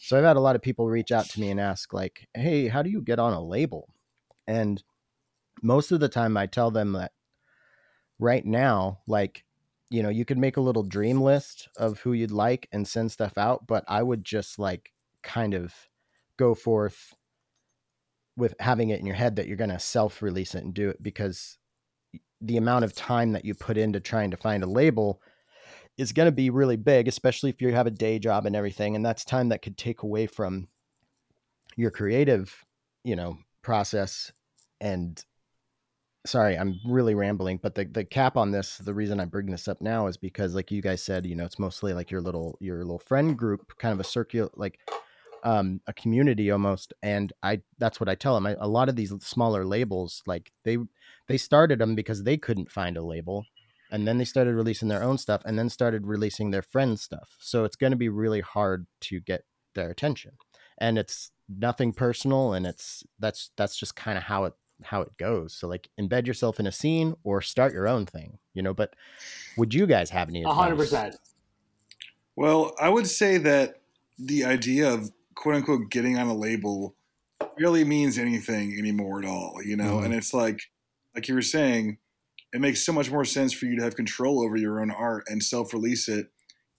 [0.00, 2.68] So I've had a lot of people reach out to me and ask like, "Hey,
[2.68, 3.88] how do you get on a label?"
[4.46, 4.82] And
[5.62, 7.12] most of the time I tell them that
[8.18, 9.44] right now, like,
[9.90, 13.10] you know, you could make a little dream list of who you'd like and send
[13.10, 15.74] stuff out, but I would just like kind of
[16.36, 17.14] go forth
[18.36, 20.90] with having it in your head that you're going to self release it and do
[20.90, 21.58] it because
[22.40, 25.20] the amount of time that you put into trying to find a label
[25.96, 28.94] is going to be really big, especially if you have a day job and everything.
[28.94, 30.68] And that's time that could take away from
[31.76, 32.64] your creative,
[33.02, 34.32] you know, process.
[34.80, 35.22] And
[36.26, 39.68] sorry, I'm really rambling, but the, the cap on this, the reason I bring this
[39.68, 42.56] up now is because like you guys said, you know, it's mostly like your little,
[42.60, 44.78] your little friend group, kind of a circular, like
[45.44, 46.92] um, a community almost.
[47.02, 48.46] And I, that's what I tell them.
[48.46, 50.78] I, a lot of these smaller labels, like they,
[51.28, 53.46] they started them because they couldn't find a label
[53.90, 57.36] and then they started releasing their own stuff and then started releasing their friends stuff
[57.40, 60.32] so it's going to be really hard to get their attention
[60.78, 65.16] and it's nothing personal and it's that's that's just kind of how it how it
[65.16, 68.72] goes so like embed yourself in a scene or start your own thing you know
[68.72, 68.94] but
[69.56, 71.16] would you guys have any A hundred percent.
[72.36, 73.82] Well, I would say that
[74.16, 76.94] the idea of quote unquote getting on a label
[77.58, 79.96] really means anything anymore at all, you know?
[79.96, 80.04] Mhm.
[80.06, 80.60] And it's like,
[81.14, 81.98] like you were saying,
[82.52, 85.24] it makes so much more sense for you to have control over your own art
[85.28, 86.30] and self release it,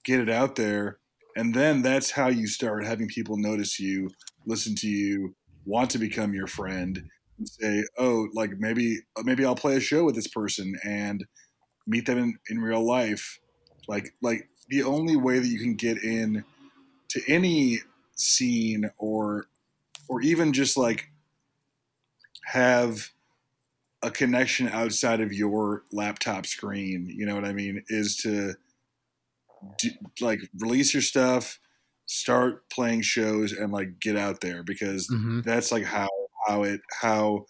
[0.06, 1.00] get it out there.
[1.36, 4.10] And then that's how you start having people notice you,
[4.46, 5.36] listen to you,
[5.66, 7.10] want to become your friend,
[7.40, 11.26] and say, oh, like maybe, maybe I'll play a show with this person and
[11.88, 13.40] meet them in, in real life.
[13.88, 16.46] Like, like the only way that you can get in
[17.10, 17.80] to any
[18.16, 19.48] scene or
[20.10, 21.12] or even just like
[22.46, 23.10] have
[24.04, 28.56] a connection outside of your laptop screen you know what i mean is to
[29.78, 29.90] do,
[30.22, 31.60] like release your stuff
[32.06, 35.44] start playing shows and like get out there because Mhm.
[35.44, 36.08] that's like how
[36.50, 37.46] how it how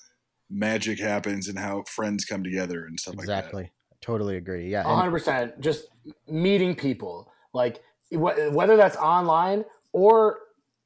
[0.50, 4.82] magic happens and how friends come together and stuff like that exactly totally agree yeah
[4.82, 5.60] A hundred percent.
[5.60, 5.88] Just
[6.28, 10.40] meeting people, like wh- whether that's online or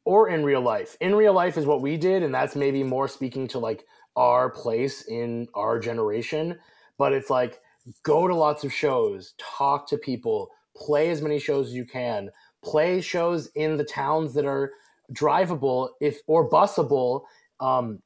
[0.06, 0.98] or in real life.
[1.00, 4.50] In real life is what we did, and that's maybe more speaking to like our
[4.50, 6.60] place in our generation.
[6.98, 7.62] But it's like
[8.04, 12.30] go to lots of shows, talk to people, play as many shows as you can,
[12.64, 14.72] play shows in the towns that are
[15.14, 17.26] drivable if or busable
[17.64, 18.00] um,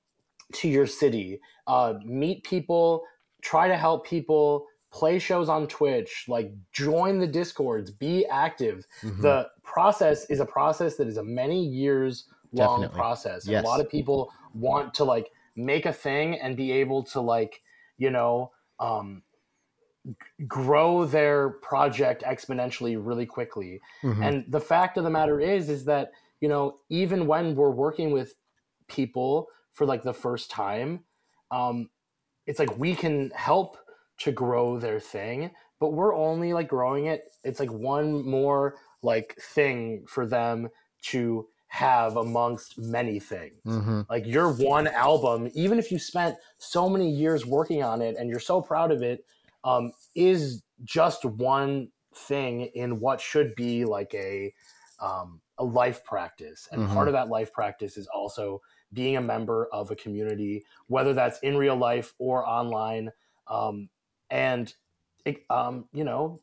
[0.53, 1.41] to your city.
[1.65, 3.03] Uh, meet people,
[3.41, 8.87] try to help people, play shows on Twitch, like join the discords, be active.
[9.01, 9.21] Mhm.
[9.21, 12.97] The process is a process that is a many years long Definitely.
[12.97, 13.45] process.
[13.47, 13.65] Yes.
[13.65, 17.61] a lot of people want to like make a thing and be able to like,
[17.97, 19.23] you know, um,
[20.05, 23.81] g- grow their project exponentially really quickly.
[24.03, 24.23] Mhm.
[24.25, 28.11] And the fact of the matter is, is that, you know, even when we're working
[28.11, 28.35] with
[28.87, 31.05] people for like the first time,
[31.51, 31.89] um,
[32.45, 33.77] it's like we can help
[34.19, 37.25] to grow their thing, but we're only like growing it.
[37.43, 40.69] It's like one more like thing for them
[41.03, 43.61] to have amongst many things.
[43.65, 44.07] Mhm.
[44.09, 48.29] Like your one album, even if you spent so many years working on it and
[48.29, 49.25] you're so proud of it,
[49.63, 54.53] um, is just one thing in what should be like a
[54.99, 56.85] um, a life practice, and Mhm.
[56.85, 58.61] part of that life practice is also
[58.93, 63.11] being a member of a community, whether that's in real life or online.
[63.47, 63.89] Um,
[64.29, 64.73] and
[65.25, 66.41] it, um, you know,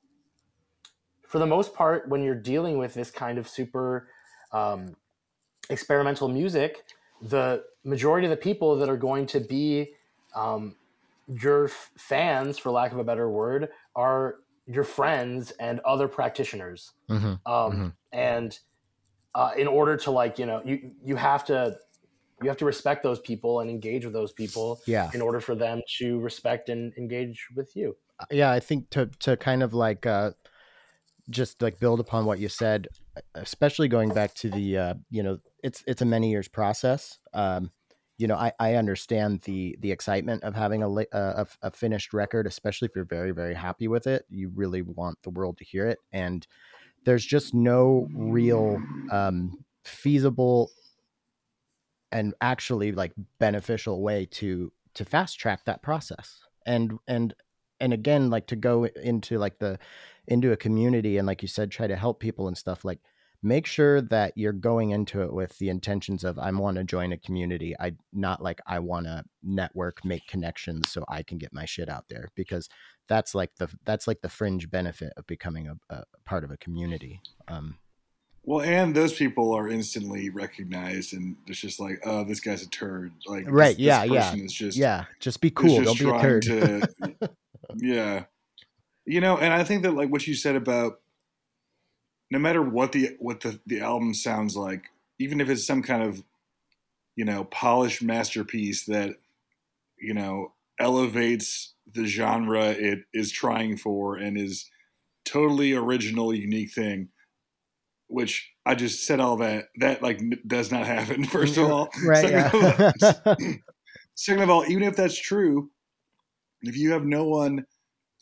[1.27, 4.09] for the most part, when you're dealing with this kind of super
[4.53, 4.95] um,
[5.71, 6.85] experimental music,
[7.23, 9.95] the majority of the people that are going to be
[10.35, 10.77] um,
[11.27, 16.93] your f- fans, for lack of a better word, are your friends and other practitioners.
[17.09, 17.41] Mhm.
[17.47, 17.97] Um, Mhm.
[18.13, 18.59] And
[19.35, 21.79] uh, in order to like, you know, you you have to
[22.43, 25.11] you have to respect those people and engage with those people Yeah.
[25.15, 27.97] in order for them to respect and engage with you.
[28.31, 30.31] yeah i think to to kind of like uh
[31.31, 32.87] just like build upon what you said
[33.35, 37.71] especially going back to the uh you know it's it's a many years process um
[38.19, 42.13] you know i i understand the the excitement of having a uh, a, a finished
[42.13, 45.65] record especially if you're very very happy with it you really want the world to
[45.65, 46.47] hear it and
[47.05, 48.79] there's just no real
[49.11, 50.71] um feasible
[52.15, 56.41] and actually like beneficial way to to fast track that process.
[56.65, 57.35] And and
[57.81, 59.79] and again like to go into like the
[60.29, 63.01] into a community and like you said try to help people and stuff like
[63.43, 67.13] make sure that you're going into it with the intentions of i want to join
[67.13, 67.75] a community.
[67.79, 71.89] I not like i want to network make connections so i can get my shit
[71.89, 72.31] out there.
[72.37, 72.69] Because
[73.09, 76.57] that's like the that's like the fringe benefit of becoming a, a part of a
[76.57, 77.21] community.
[77.49, 77.77] Um
[78.47, 82.69] Well, and those people are instantly recognized, and it's just like, oh, this guy's a
[82.69, 83.13] turd.
[83.27, 86.21] Like, Right, This, yeah, this yeah, just yeah just be cool just don't be a
[86.21, 87.31] turd to-
[87.77, 88.25] yeah,
[89.07, 91.01] you know, and I think that like what you said about
[92.31, 94.85] no matter what the what the the album sounds like,
[95.19, 96.23] even if it's some kind of
[97.17, 99.17] you know polished masterpiece that
[99.99, 104.69] you know elevates the genre it is trying for and is
[105.25, 107.09] totally original, unique thing.
[108.09, 111.25] Which I just said all that that like n- does not happen.
[111.39, 113.37] First of all, right Second of all-
[114.15, 115.71] Second of all, even if that's true,
[116.63, 117.65] if you have no one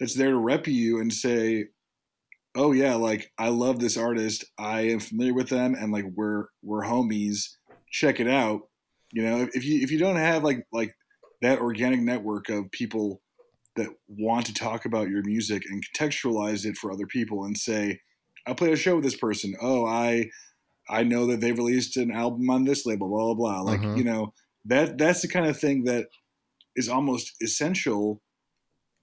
[0.00, 1.66] that's there to rep you and say,
[2.54, 6.46] "Oh yeah, like I love this artist, I am familiar with them, and like we're
[6.62, 7.56] we're homies,
[7.90, 8.62] check it out,"
[9.12, 10.94] you know, if you if you don't have like like
[11.42, 13.20] that organic network of people
[13.76, 17.98] that want to talk about your music and contextualize it for other people and say,
[18.46, 19.54] "I played a show with this person.
[19.60, 20.30] Oh, I
[20.88, 23.96] I know that they've released an album on this label, blah blah blah." Like Mhm.
[23.98, 26.08] you know that that's the kind of thing that
[26.76, 28.20] is almost essential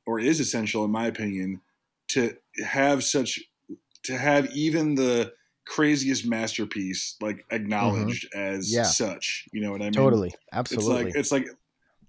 [0.06, 1.62] or is essential in my opinion
[2.10, 3.40] to have such
[4.04, 5.32] to have even the
[5.68, 8.76] craziest masterpiece like acknowledged as Mm-hmm.
[8.78, 8.84] Yeah.
[8.84, 11.12] such you know what i mean totally absolutely.
[11.12, 11.58] it's like it's like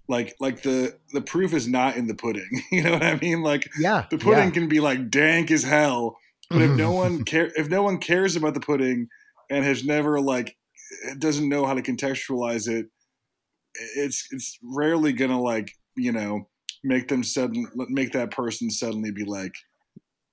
[0.07, 3.43] like like the the proof is not in the pudding you know what i mean
[3.43, 4.49] like yeah the pudding yeah.
[4.49, 6.17] can be like dank as hell
[6.51, 9.07] but if no one care if no one cares about the pudding
[9.49, 10.55] and has never like
[11.19, 12.87] doesn't know how to contextualize it
[13.95, 16.47] it's it's rarely gonna like you know
[16.83, 19.53] make them sudden make that person suddenly be like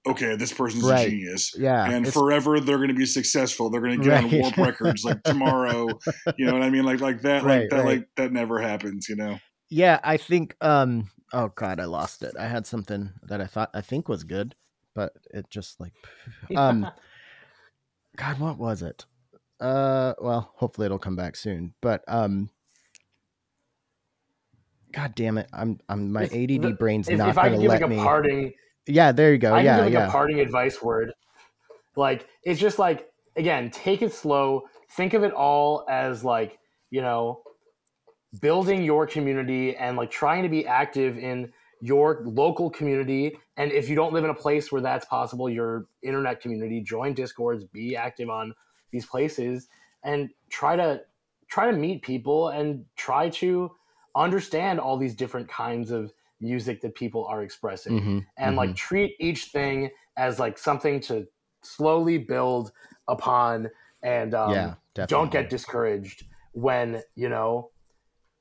[0.07, 1.07] okay this person's Right.
[1.07, 1.52] a genius.
[1.59, 3.68] Yeah and forever they're going to be successful.
[3.70, 4.40] They're going to get on Right.
[4.40, 5.98] warp records like tomorrow.
[6.38, 6.85] You know what i mean?
[6.85, 9.38] Like like that Right, like that like that never happens you know?
[9.68, 12.35] Yeah i think um oh god i lost it.
[12.38, 14.54] I had something that i thought i think was good
[14.98, 15.92] but it just like
[16.56, 16.84] um
[18.16, 19.04] god what was it
[19.61, 22.50] uh well hopefully it'll come back soon but um
[24.90, 27.54] god damn it i'm i'm my If add the- brain's If, not if I gonna
[27.54, 28.52] can give let like a me parting
[28.88, 31.12] yeah there you go I yeah give like yeah a parting advice word.
[31.94, 34.64] Like it's just like again, take it slow.
[34.96, 36.58] Think of it all as like
[36.90, 37.42] you know,
[38.40, 43.38] building your community and like trying to be active in your local community.
[43.57, 47.14] And if you don't live in a place where that's possible, your internet community, join
[47.14, 48.55] discords, be active on
[48.91, 49.69] these places,
[50.03, 51.03] and try to
[51.49, 53.71] try to meet people and try to
[54.14, 58.01] understand all these different kinds of music that people are expressing.
[58.01, 61.27] Mhm, and like treat each thing as like something to
[61.62, 62.73] slowly build
[63.09, 63.71] upon
[64.03, 64.75] and um, yeah
[65.07, 67.71] don't get discouraged when you know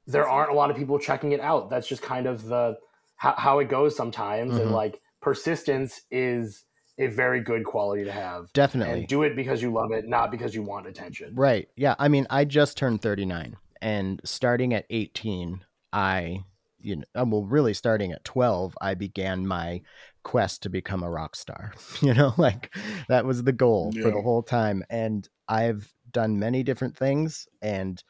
[0.06, 1.70] there aren't a lot of people checking it out.
[1.70, 2.78] That's just kind of the
[3.18, 4.62] how, how it goes sometimes Mhm.
[4.62, 6.64] and like persistence is
[7.00, 10.32] a very good quality to have definitely and do it because you love it not
[10.32, 11.68] because you want attention Right.
[11.76, 11.96] Yeah.
[12.00, 16.44] I mean, I just turned 39 and starting at 18, I,
[16.80, 19.82] you know, uh, well, really starting at 12, I began my
[20.24, 21.74] quest to become a rock star.
[22.02, 22.74] You know, like
[23.10, 24.84] that was the goal for the whole time.
[24.90, 28.02] And I've done many different things and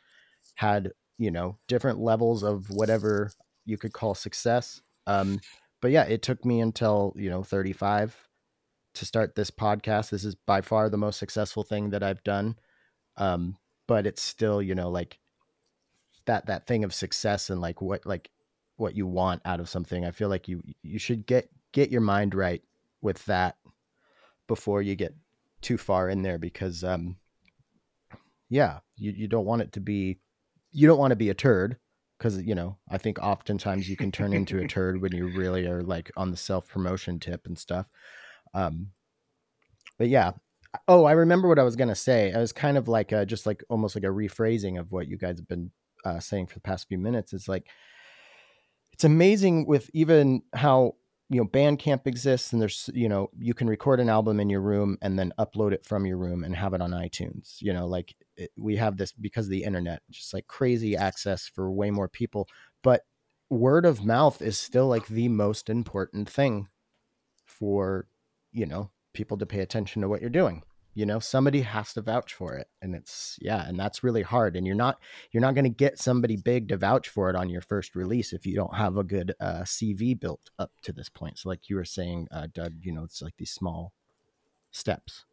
[0.56, 3.30] had, you know, different levels of whatever
[3.66, 4.82] you could call success.
[5.08, 5.40] Um,
[5.82, 8.28] but yeah, it took me until you know 35
[8.96, 10.12] to start this podcast.
[10.12, 12.58] This is by far the most successful thing that I've done.
[13.16, 15.18] Um, but it's still, you know, like
[16.26, 18.30] that that thing of success and like what like
[18.76, 20.06] what you want out of something.
[20.06, 22.62] I feel like you you should get get your mind right
[23.02, 23.58] with that
[24.48, 25.16] before you get
[25.62, 27.18] too far in there because um
[28.50, 30.20] yeah, you, you don't want it to be
[30.72, 31.78] you don't want to be a turd
[32.18, 35.66] because you know i think oftentimes you can turn into a turd when you really
[35.68, 37.88] are like on the self promotion tip and stuff
[38.54, 38.88] um
[39.98, 40.32] but yeah
[40.88, 43.26] oh i remember what i was going to say i was kind of like a,
[43.26, 45.72] just like almost like a rephrasing of what you guys have been
[46.06, 47.68] uh, saying for the past few minutes it's like
[48.94, 50.94] it's amazing with even how
[51.30, 54.62] you know bandcamp exists and there's you know you can record an album in your
[54.62, 57.86] room and then upload it from your room and have it on itunes you know
[57.86, 61.92] like it, we have this because of the internet just like crazy access for way
[61.92, 62.48] more people
[62.84, 63.02] but
[63.50, 66.68] word of mouth is still like the most important thing
[67.46, 68.08] for
[68.52, 70.64] you know people to pay attention to what you're doing
[70.98, 74.56] you know somebody has to vouch for it and it's yeah and that's really hard
[74.56, 74.98] and you're not
[75.32, 78.34] you're not going to get somebody big to vouch for it on your first release
[78.34, 81.70] if you don't have a good uh, cv built up to this point so like
[81.70, 83.94] you were saying uh, doug you know it's like these small
[84.72, 85.26] steps.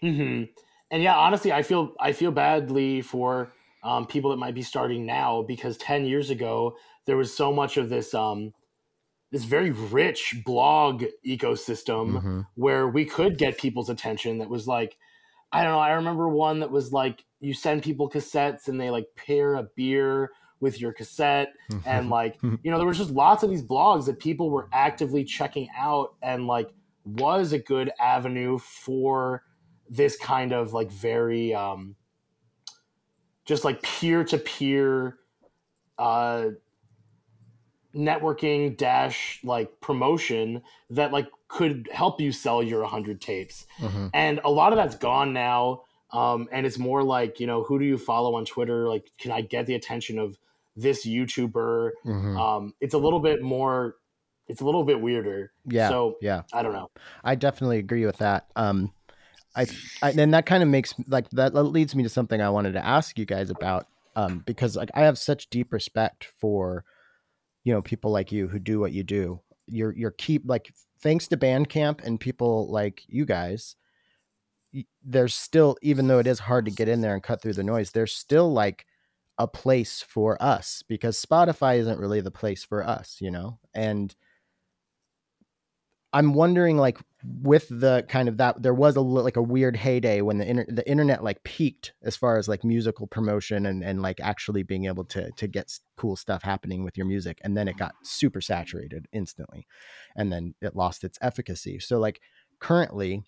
[0.00, 0.44] Hmm
[0.90, 3.52] and yeah honestly i feel i feel badly for
[3.84, 7.76] um, people that might be starting now because 10 years ago there was so much
[7.76, 8.52] of this um,
[9.30, 12.40] this very rich blog ecosystem mm-hmm.
[12.54, 14.96] where we could get people's attention that was like
[15.52, 18.90] i don't know i remember one that was like you send people cassettes and they
[18.90, 21.52] like pair a beer with your cassette
[21.86, 25.24] and like you know there was just lots of these blogs that people were actively
[25.24, 26.70] checking out and like
[27.04, 29.44] was a good avenue for
[29.88, 31.94] this kind of like very um
[33.44, 35.16] just like peer-to-peer
[35.98, 36.46] uh
[37.98, 44.10] networking dash like promotion that like could help you sell your 100 tapes Mhm.
[44.14, 45.82] and a lot of that's gone now
[46.12, 49.32] um, and it's more like you know who do you follow on twitter like can
[49.32, 50.38] i get the attention of
[50.76, 52.38] this youtuber Mhm.
[52.38, 53.96] um, it's a little bit more
[54.46, 56.88] it's a little bit weirder yeah so yeah i don't know
[57.24, 58.46] I definitely agree with that.
[58.56, 58.92] Um,
[59.54, 59.66] I,
[60.02, 62.84] I and that kind of makes like that leads me to something I wanted to
[62.84, 63.86] ask you guys about.
[64.16, 66.84] Um, because like I have such deep respect for,
[67.68, 69.42] you know, people like you who do what you do.
[69.66, 73.76] You're you're keep like thanks to Bandcamp and people like you guys.
[75.04, 77.62] There's still, even though it is hard to get in there and cut through the
[77.62, 78.86] noise, there's still like
[79.36, 84.16] a place for us because Spotify isn't really the place for us, you know, and
[86.12, 86.98] I'm wondering like
[87.42, 90.66] with the kind of that there was a like a weird heyday when the inter-
[90.68, 94.86] the internet like peaked as far as like musical promotion and and like actually being
[94.86, 98.40] able to to get cool stuff happening with your music and then it got super
[98.40, 99.66] saturated instantly
[100.16, 101.78] and then it lost its efficacy.
[101.78, 102.20] So like
[102.60, 103.24] currently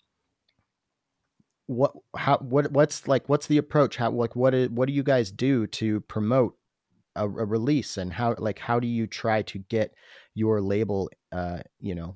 [1.67, 3.97] what how what what's like what's the approach?
[3.97, 6.55] How like what is, what do you guys do to promote
[7.15, 9.93] a, a release and how like how do you try to get
[10.33, 12.15] your label uh you know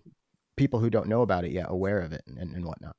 [0.55, 2.95] people who don't know about it yet aware of it and, and whatnot.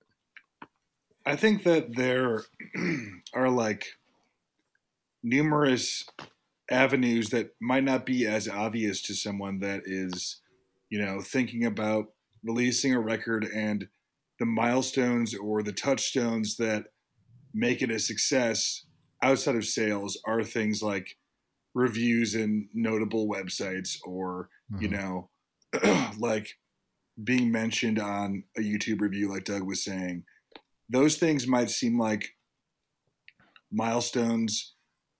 [1.24, 2.44] I think that there
[3.34, 3.84] are like
[5.22, 6.04] numerous
[6.70, 10.40] avenues that might not be as obvious to someone that is,
[10.88, 12.06] you know, thinking about
[12.44, 13.88] releasing a record and
[14.38, 16.84] the milestones or the touchstones that
[17.52, 18.84] make it a success
[19.22, 21.16] outside of sales are things like
[21.74, 24.96] reviews in notable websites or, you mm-hmm.
[24.96, 25.30] know,
[26.18, 26.56] like
[27.22, 30.24] being mentioned on a YouTube review, like Doug was saying
[30.88, 32.34] those things might seem like
[33.72, 34.74] milestones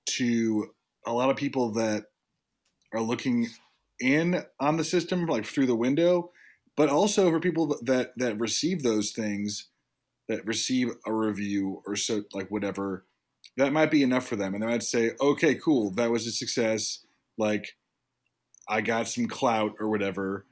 [0.07, 0.71] to
[1.07, 2.05] a lot of people that
[2.93, 3.49] are looking
[4.01, 6.31] in on the system like through the window
[6.77, 9.69] but also for people that that receive those things
[10.29, 13.07] that receive a review or so like whatever
[13.57, 14.55] that might be enough for them.
[14.55, 17.05] And they might say okay cool that was a success.
[17.39, 17.77] Like
[18.69, 20.47] i got some clout or whatever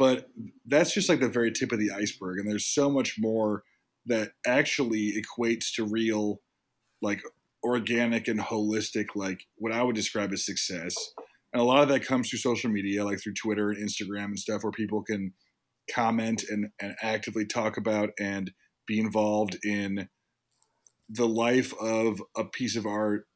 [0.00, 0.30] but
[0.64, 3.64] that's just like the very tip of the iceberg and there's so much more
[4.06, 6.40] that actually equates to real
[7.02, 7.22] like
[7.62, 10.96] organic and holistic like what i would describe as success.
[11.52, 14.38] And a lot of that comes through social media like through twitter and instagram and
[14.38, 15.34] stuff where people can
[15.92, 18.52] comment and, and actively talk about and
[18.86, 20.08] be involved in
[21.10, 23.26] the life of a piece of art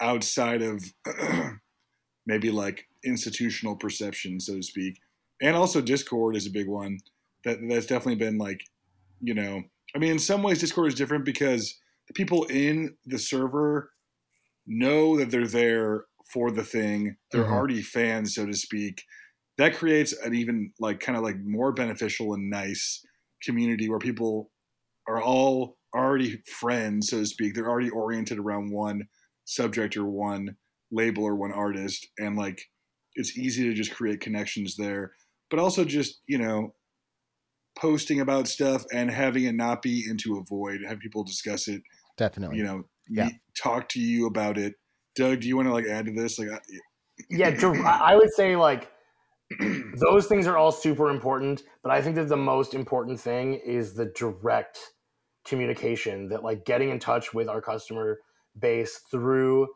[0.00, 0.82] outside of
[2.26, 4.98] maybe like institutional perception so to speak
[5.42, 6.98] and also discord is a big one
[7.44, 8.62] that that's definitely been like
[9.20, 9.62] you know
[9.94, 11.78] i mean in some ways discord is different because
[12.08, 13.92] the people in the server
[14.66, 17.52] know that they're there for the thing they're Mhm.
[17.52, 19.04] already fans so to speak
[19.58, 23.04] that creates an even like kind of like more beneficial and nice
[23.42, 24.52] community where people
[25.08, 27.54] are all already friends, so to speak.
[27.54, 29.08] They're already oriented around one
[29.44, 30.56] subject or one
[30.90, 32.70] label or one artist, and like
[33.14, 35.14] it's easy to just create connections there.
[35.52, 36.74] But also just you know
[37.78, 41.82] posting about stuff and having it not be into a void, have people discuss it.
[42.16, 42.56] Definitely.
[42.56, 43.26] You know, Yeah.
[43.26, 44.74] meet- talk to you about it.
[45.14, 46.38] Doug, do you want to like add to this?
[46.38, 46.60] Like, I-
[47.28, 47.48] yeah,
[48.02, 48.90] I would say like
[50.00, 53.92] those things are all super important, but I think that the most important thing is
[53.94, 54.78] the direct
[55.44, 58.20] communication that like getting in touch with our customer
[58.58, 59.68] base through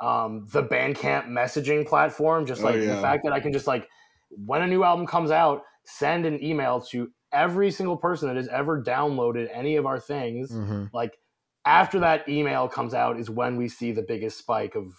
[0.00, 2.46] um, the Bandcamp messaging platform.
[2.46, 3.88] Just Oh, like the fact that I can just like
[4.30, 8.48] when a new album comes out, send an email to every single person that has
[8.48, 10.50] ever downloaded any of our things.
[10.50, 11.18] hmm Like
[11.64, 14.92] after that email comes out is when we see the biggest spike of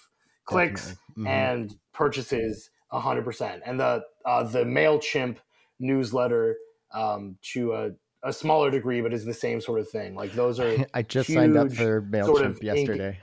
[0.45, 1.27] clicks Mm-hmm.
[1.27, 5.37] and purchases 100% and the uh, the mailchimp
[5.79, 6.55] newsletter
[6.93, 7.89] um, to a,
[8.23, 11.31] a smaller degree but is the same sort of thing like those are I just
[11.31, 13.19] signed up for sort Mailchimp of yesterday.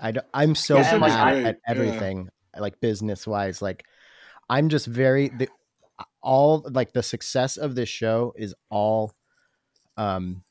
[0.00, 1.70] I I'm so Yeah, and, bad I- at yeah.
[1.70, 2.28] everything,
[2.58, 3.60] like business wise.
[3.60, 3.84] Like,
[4.48, 5.48] I'm just very the
[6.22, 9.12] all like the success of this show is all
[9.96, 10.42] um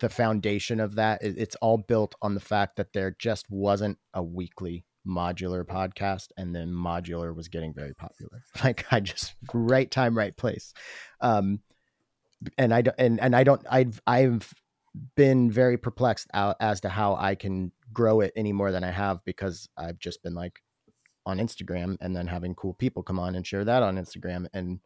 [0.00, 1.20] the foundation of that.
[1.22, 6.54] It's all built on the fact that there just wasn't a weekly modular podcast, and
[6.54, 8.42] then modular was getting very popular.
[8.64, 10.72] Like, I just right time, right place.
[11.20, 11.60] Um,
[12.56, 14.52] and I don't, and and I don't, I've I've
[15.16, 18.90] been very perplexed out as to how I can grow it any more than I
[18.90, 20.60] have because I've just been like
[21.30, 24.80] on Instagram and then having cool people come on and share that on Instagram and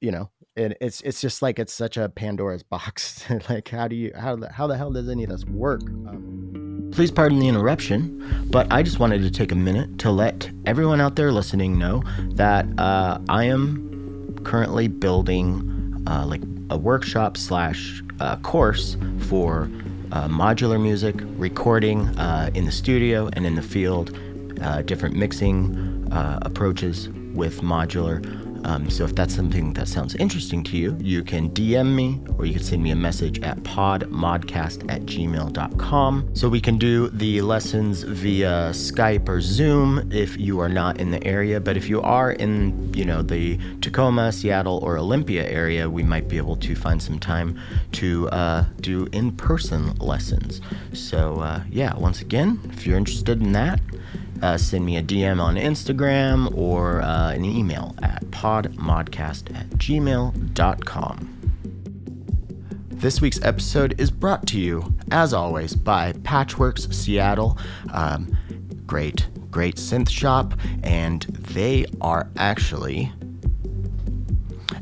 [0.00, 3.96] you know it, it's it's just like it's such a Pandora's box like how do
[3.96, 5.82] you how the, how the hell does any of this work?
[5.82, 10.50] Um, please pardon the interruption but I just wanted to take a minute to let
[10.66, 12.02] everyone out there listening know
[12.34, 19.68] that uh, I am currently building uh, like a workshop slash uh, course for
[20.12, 24.16] uh, modular music, recording uh, in the studio and in the field,
[24.62, 28.24] uh, different mixing uh, approaches with modular.
[28.66, 32.46] Um, so if that's something that sounds interesting to you, you can DM me or
[32.46, 36.34] you can send me a message at podmodcast at gmail.com.
[36.34, 41.12] So we can do the lessons via Skype or Zoom if you are not in
[41.12, 41.60] the area.
[41.60, 46.26] But if you are in, you know, the Tacoma, Seattle, or Olympia area, we might
[46.26, 47.60] be able to find some time
[47.92, 50.60] to uh, do in-person lessons.
[50.92, 53.80] So uh, yeah, once again, if you're interested in that,
[54.42, 61.32] uh, send me a DM on Instagram or uh, an email at podmodcast at gmail.com.
[62.88, 67.58] This week's episode is brought to you, as always, by Patchwerks Seattle.
[67.92, 68.36] Um,
[68.86, 73.12] great, great synth shop, and they are actually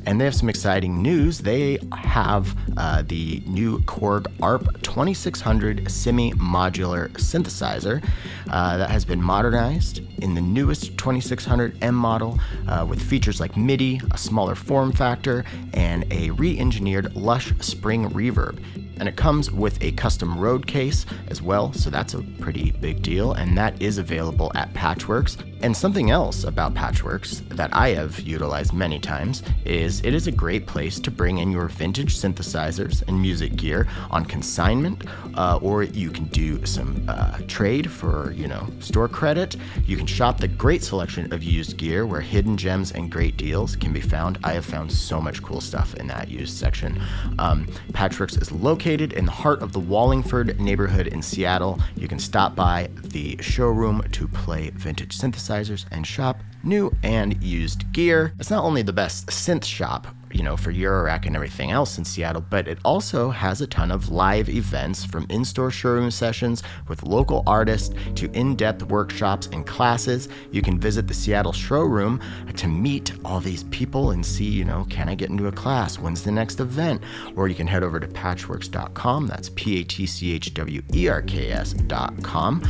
[0.07, 1.39] and they have some exciting news.
[1.39, 8.05] They have uh, the new Korg ARP 2600 semi modular synthesizer
[8.51, 12.39] uh, that has been modernized in the newest 2600M model
[12.69, 18.11] uh, with features like MIDI, a smaller form factor, and a re engineered lush spring
[18.11, 18.63] reverb.
[18.99, 23.03] And it comes with a custom road case as well, so that's a pretty big
[23.03, 23.32] deal.
[23.32, 25.42] And that is available at Patchwerks.
[25.62, 30.32] And something else about Patchwerks that I have utilized many times is it is a
[30.32, 35.05] great place to bring in your vintage synthesizers and music gear on consignment,
[35.36, 39.57] uh, or you can do some uh, trade for, you know, store credit.
[39.86, 43.74] You can shop the great selection of used gear where hidden gems and great deals
[43.74, 44.38] can be found.
[44.45, 47.01] I have found so much cool stuff in that used section.
[47.38, 51.80] Um, Patchwerks is located in the heart of the Wallingford neighborhood in Seattle.
[51.97, 57.91] You can stop by the showroom to play vintage synthesizers and shop new and used
[57.95, 58.35] gear.
[58.39, 62.05] It's not only the best synth shop, you know, for Eurorack and everything else in
[62.05, 66.62] Seattle, but it also has a ton of live events from in store showroom sessions
[66.89, 70.28] with local artists to in depth workshops and classes.
[70.51, 72.20] You can visit the Seattle showroom
[72.57, 75.99] to meet all these people and see, you know, can I get into a class?
[75.99, 77.03] When's the next event?
[77.37, 79.28] Or you can head over to patchwerks.com.
[79.28, 82.62] That's P A T C H W E R K S.com.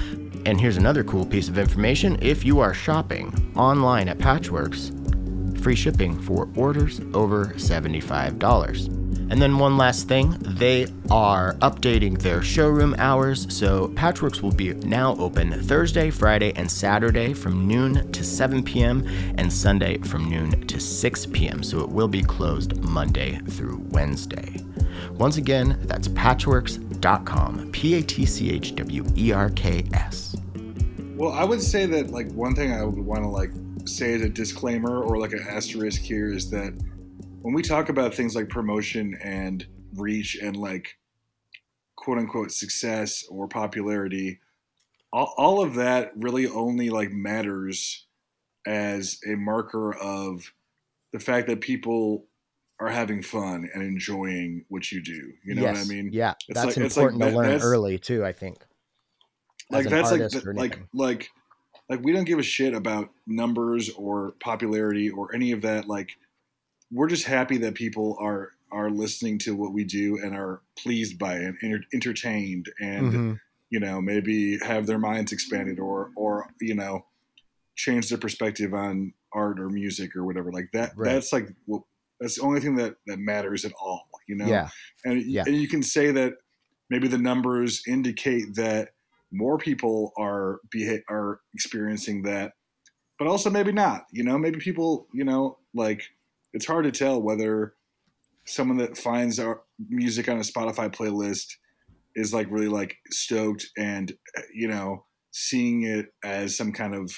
[0.46, 5.03] And here's another cool piece of information if you are shopping online at Patchwerks,
[5.64, 9.30] free shipping for orders over $75.
[9.30, 13.46] And then one last thing, they are updating their showroom hours.
[13.48, 19.06] So Patchwerks will be now open Thursday, Friday, and Saturday from noon to 7 p.m.
[19.38, 21.62] and Sunday from noon to 6 p.m.
[21.62, 24.56] So it will be closed Monday through Wednesday.
[25.12, 27.72] Once again, that's patchwerks.com.
[27.72, 30.36] P A T C H W E R K S.
[31.16, 33.52] Well, I would say that like one thing I would want to like
[33.84, 36.72] say as a disclaimer or like an asterisk here is that
[37.42, 40.96] when we talk about things like promotion and reach and like
[41.96, 44.40] quote unquote success or popularity,
[45.12, 48.06] all, all of that really only like matters
[48.66, 50.52] as a marker of
[51.12, 52.26] the fact that people
[52.80, 55.32] are having fun and enjoying what you do.
[55.44, 55.76] You know yes.
[55.76, 56.10] what I mean?
[56.12, 58.24] Yeah, It's that's like- it's like important to that- learn early too.
[58.24, 58.58] I think.
[59.70, 61.30] like that's like artist like like
[61.88, 66.10] like we don't give a shit about numbers or popularity or any of that like
[66.90, 71.18] we're just happy that people are are listening to what we do and are pleased
[71.18, 73.40] by it and enter- entertained and Mhm.
[73.70, 77.04] you know maybe have their minds expanded or or you know
[77.76, 81.12] change their perspective on art or music or whatever like that Right.
[81.12, 81.86] that's like well,
[82.20, 84.68] that's the only thing that that matters at all you know Yeah.
[85.04, 85.44] and, Yeah.
[85.46, 86.34] and you can say that
[86.90, 88.90] maybe the numbers indicate that
[89.34, 92.52] more people are be are experiencing that,
[93.18, 94.04] but also maybe not.
[94.12, 96.02] You know, maybe people, you know, like
[96.52, 97.74] it's hard to tell whether
[98.46, 101.54] someone that finds our music on a Spotify playlist
[102.14, 104.12] is like really like stoked and
[104.54, 107.10] you know seeing it as some kind of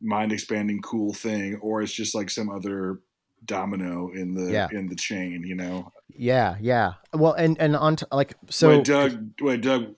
[0.00, 3.00] mind expanding cool thing or it's just like some other
[3.44, 4.68] domino in the Yeah.
[4.72, 6.94] in the chain you know Yeah, yeah.
[7.12, 8.68] Well, and and on t- like so.
[8.70, 9.94] wait doug wait doug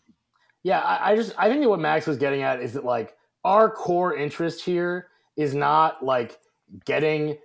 [0.68, 3.16] Yeah, I, I just I think that what Max was getting at is that like
[3.42, 6.38] our core interest here is not like
[6.84, 7.38] getting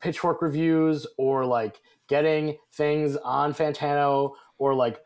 [0.00, 5.00] pitchfork reviews or like getting things on Fantano or like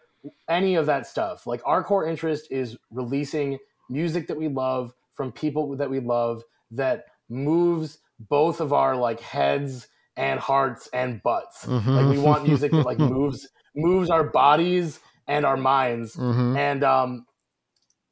[0.48, 1.46] any of that stuff.
[1.46, 3.59] Like our core interest is releasing
[3.90, 9.20] music that we love from people that we love that moves both of our like
[9.20, 11.66] heads and hearts and butts.
[11.68, 13.46] Like we want music that like moves
[13.76, 16.57] moves our bodies and our minds Mhm.
[16.57, 17.26] and um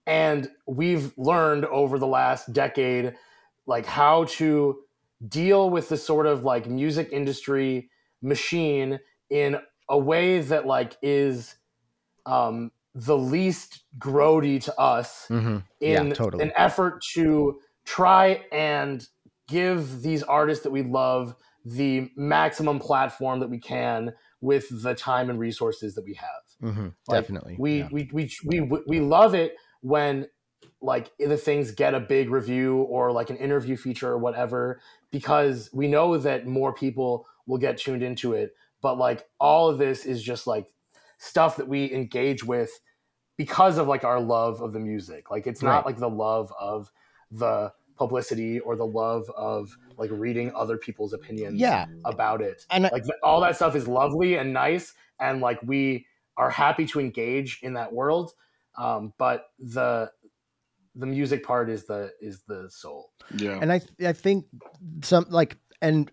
[0.06, 3.14] and we've learned over the last decade
[3.66, 4.80] like how to
[5.28, 7.90] deal with the sort of like music industry
[8.22, 8.98] machine
[9.30, 11.56] in a way that like is
[12.26, 15.62] um the least grody to us Mhm.
[15.80, 16.44] Yeah, in totally.
[16.44, 19.06] an effort to try and
[19.48, 21.34] give these artists that we love
[21.64, 26.94] the maximum platform that we can with the time and resources that we have Mhm.
[27.08, 27.56] Like, Definitely.
[27.58, 27.88] we, yeah.
[27.92, 30.28] we we we we love it when
[30.80, 35.68] like the things get a big review or like an interview feature or whatever because
[35.72, 40.04] we know that more people will get tuned into it but like all of this
[40.06, 40.68] is just like
[41.18, 42.80] stuff that we engage with
[43.36, 45.72] because of like our love of the music like it's Right.
[45.74, 46.90] not like the love of
[47.30, 51.86] the publicity or the love of like reading other people's opinions Yeah.
[52.04, 56.06] about it And like th- all that stuff is lovely and nice and like we
[56.36, 58.32] are happy to engage in that world
[58.76, 60.10] um, but the
[60.94, 64.46] the music part is the is the soul yeah and I I think
[65.02, 66.10] some like and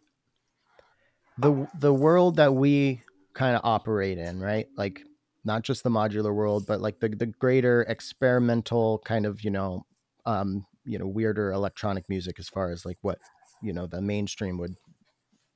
[1.38, 3.01] the the world that we
[3.34, 4.68] kind of operate in, right?
[4.76, 5.03] Like
[5.45, 9.86] not just the modular world, but like the the greater experimental kind of you know,
[10.26, 13.20] um, you know, weirder electronic music as far as like what
[13.62, 14.76] you know the mainstream would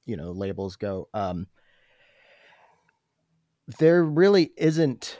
[0.06, 1.10] you know labels go.
[1.14, 1.48] Um,
[3.80, 5.18] there really isn't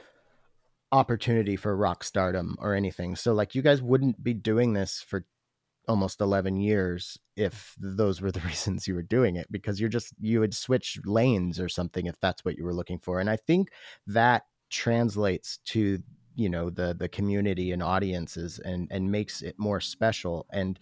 [0.92, 3.16] opportunity for rock stardom or anything.
[3.16, 5.24] So like you guys wouldn't be doing this for
[5.88, 10.14] almost 11 years if those were the reasons you were doing it because you're just
[10.20, 13.36] you would switch lanes or something if that's what you were looking for and i
[13.36, 13.68] think
[14.06, 15.98] that translates to
[16.36, 20.78] you know the the community and audiences and and makes it more special and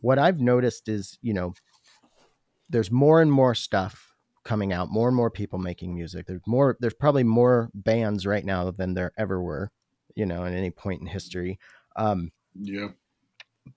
[0.00, 1.52] what i've noticed is you know
[2.70, 4.07] there's more and more stuff
[4.44, 8.44] coming out more and more people making music there's more there's probably more bands right
[8.44, 9.70] now than there ever were
[10.14, 11.58] you know at any point in history
[11.96, 12.94] um yep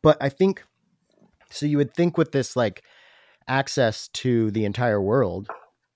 [0.01, 0.63] but I think
[1.49, 1.65] so.
[1.65, 2.83] You would think with this like
[3.47, 5.49] access to the entire world,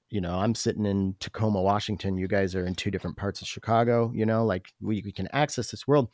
[0.10, 2.18] you know, I'm sitting in Tacoma, Washington.
[2.18, 4.12] You guys are in two different parts of Chicago.
[4.14, 6.10] You know, like we, we can access this world.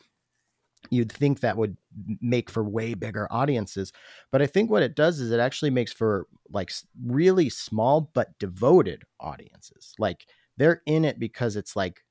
[0.89, 1.77] You'd think that would
[2.21, 3.93] make for way bigger audiences,
[4.31, 6.71] but I think what it does is it actually makes for like
[7.05, 9.93] really small but devoted audiences.
[9.99, 10.25] Like
[10.57, 12.01] they're in it because it's like,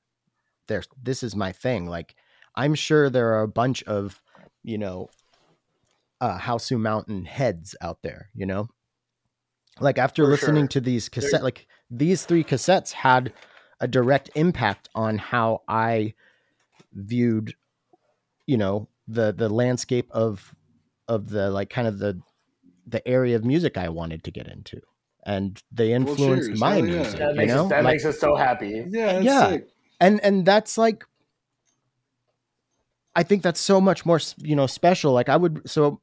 [0.67, 1.85] there's this is my thing.
[1.85, 2.15] Like
[2.55, 4.21] I'm sure there are a bunch of,
[4.63, 5.09] you know,
[6.21, 8.67] uh, Hausu Mountain heads out there, you know?
[9.79, 10.69] Like after For listening sure.
[10.69, 13.33] to these cassette, like these three cassettes had
[13.79, 16.13] a direct impact on how I
[16.93, 17.55] viewed,
[18.47, 20.53] you know, the the landscape of
[21.07, 22.21] of the like kind of the
[22.87, 24.81] the area of music I wanted to get into,
[25.25, 26.59] and they influenced cheers.
[26.59, 26.95] my Hell yeah.
[26.95, 27.19] music.
[27.19, 29.49] that you makes, know, us, that Like- makes us so happy yeah that's Yeah.
[29.49, 29.67] sick.
[29.99, 31.03] and and that's like
[33.15, 36.01] i think that's so much more you know special like i would so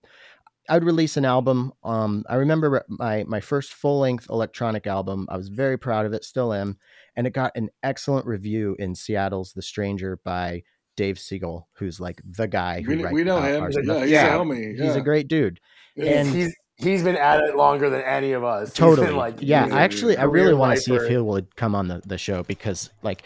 [0.70, 1.72] I would release an album.
[1.82, 5.26] Um, I remember my my first full length electronic album.
[5.30, 6.76] I was very proud of it, still am,
[7.16, 10.64] and it got an excellent review in Seattle's The Stranger by
[10.99, 13.62] Dave Segal, who's like the guy who We, we know him.
[13.62, 14.78] our Yeah, he's Yeah, a homie.
[14.80, 15.61] he's a great dude.
[15.96, 16.20] Yeah.
[16.20, 18.72] and- he's he's been at it longer than any of us.
[18.72, 19.07] Totally.
[19.09, 21.88] been, like yeah, I actually I really want to see if he would come on
[21.88, 23.22] the, the show because like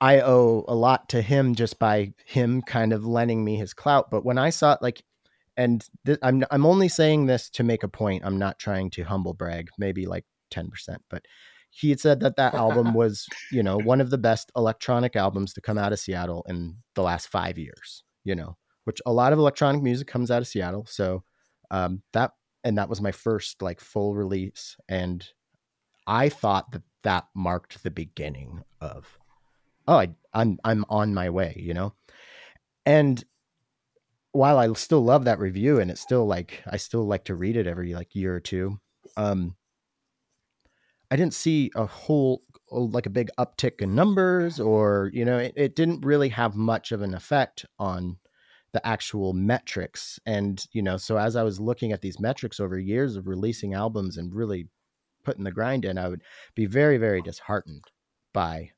[0.00, 4.10] I owe a lot to him just by him kind of lending me his clout.
[4.10, 5.02] But when I saw it, like,
[5.56, 8.22] and th- I'm I'm only saying this to make a point.
[8.24, 9.70] I'm not trying to humble brag.
[9.78, 11.22] Maybe like ten percent, but
[11.74, 15.52] he had said that that album was you know one of the best electronic albums
[15.54, 18.04] to come out of Seattle in the last five years.
[18.24, 20.86] You know, which a lot of electronic music comes out of Seattle.
[20.86, 21.24] So
[21.72, 22.32] um, that
[22.64, 25.26] and that was my first like full release and
[26.06, 29.18] i thought that that marked the beginning of
[29.88, 31.94] oh I, i'm i'm on my way you know
[32.86, 33.22] and
[34.32, 37.56] while i still love that review and it's still like i still like to read
[37.56, 38.78] it every like year or two
[39.16, 39.56] um
[41.12, 42.42] i didn't see a whole
[42.72, 46.56] uh, like a big uptick in numbers or you know it, it didn't really have
[46.56, 48.16] much of an effect on
[48.72, 50.18] the actual metrics.
[50.24, 53.74] And you know so as i was looking at these metrics over years of releasing
[53.74, 54.68] albums and really
[55.24, 56.22] putting the grind in i would
[56.56, 57.84] be very very disheartened
[58.32, 58.70] by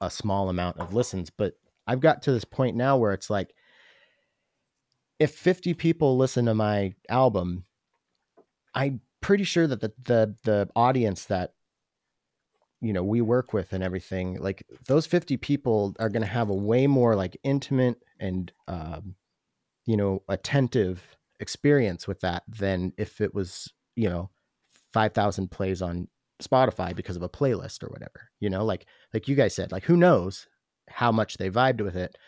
[0.00, 1.28] a small amount of listens.
[1.30, 1.52] But
[1.86, 3.52] i've got to this point now where it's like
[5.18, 7.64] if 50 people listen to my album
[8.74, 11.52] i'm pretty sure that the the, the audience that
[12.82, 16.50] you know we work with and everything like those 50 people are going to have
[16.50, 19.14] a way more like intimate and um,
[19.86, 24.30] you know attentive experience with that than if it was you know
[24.92, 26.08] 5000 plays on
[26.42, 28.64] spotify because of a playlist or whatever you know?
[28.64, 30.48] Like like you guys said like who knows
[30.88, 32.18] how much they vibed with it.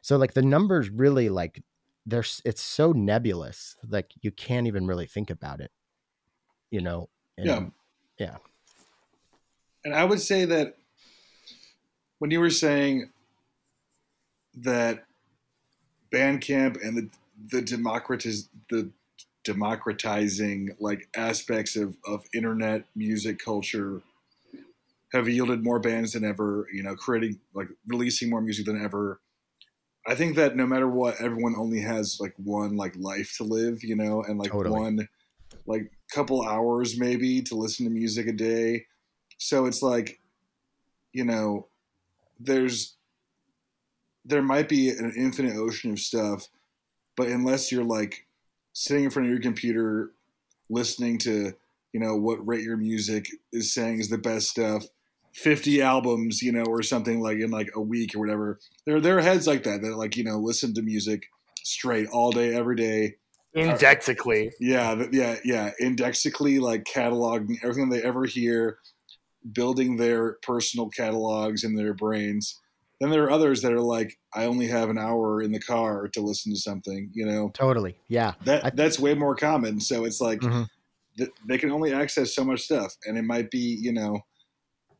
[0.00, 1.62] So like the numbers really like
[2.06, 5.70] there's it's so nebulous like you can't even really think about it
[6.70, 7.08] you know?
[7.36, 7.66] And, Yeah.
[8.18, 8.36] yeah
[9.84, 10.76] And I would say that
[12.18, 13.10] when you were saying
[14.54, 15.04] that
[16.12, 17.08] Bandcamp and the
[17.50, 18.90] the democratiz the
[19.44, 24.02] democratizing like aspects of, of internet music culture
[25.12, 29.20] have yielded more bands than ever, you know, creating like releasing more music than ever.
[30.06, 33.82] I think that no matter what, everyone only has like one like life to live,
[33.82, 34.78] you know, and like Totally.
[34.78, 35.08] one
[35.66, 38.86] like couple hours maybe to listen to music a day.
[39.38, 40.20] So it's like,
[41.12, 41.68] you know,
[42.38, 42.96] there's
[44.24, 46.48] there might be an infinite ocean of stuff,
[47.16, 48.26] but unless you're like
[48.74, 50.12] sitting in front of your computer
[50.68, 51.54] listening to,
[51.92, 54.84] you know, what rate your music is saying is the best stuff,
[55.32, 58.58] 50 albums, you know, or something like in like a week or whatever.
[58.84, 61.30] There there are heads like that that like, you know, listen to music
[61.62, 63.16] straight all day every day
[63.54, 64.52] indexically.
[64.60, 65.70] yeah, yeah, yeah.
[65.80, 68.78] Indexically, like cataloging everything they ever hear,
[69.52, 72.60] building their personal catalogs in their brains.
[73.00, 76.08] Then there are others that are like, I only have an hour in the car
[76.08, 77.10] to listen to something.
[77.14, 79.80] You know, totally yeah that I- that's way more common.
[79.80, 80.66] So it's like Mhm.
[81.16, 84.20] th- they can only access so much stuff, and it might be, you know,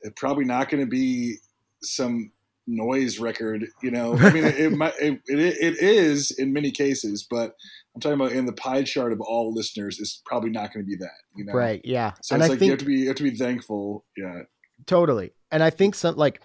[0.02, 1.38] it probably not going to be
[1.82, 2.30] some
[2.68, 3.66] noise record.
[3.82, 7.54] You know, I mean, it, it might it, it, it is in many cases, but
[7.94, 10.88] I'm talking about in the pie chart of all listeners, it's probably not going to
[10.88, 11.10] be that.
[11.34, 13.08] You know, right yeah So and it's i like think you have to be you
[13.08, 14.04] have to be thankful.
[14.16, 14.42] Yeah,
[14.86, 16.40] totally and i think some like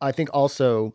[0.00, 0.92] i think also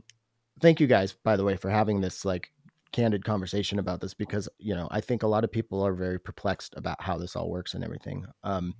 [0.61, 2.51] thank you guys by the way for having this like
[2.91, 6.19] candid conversation about this because you know i think a lot of people are very
[6.19, 8.73] perplexed about how this all works and everything um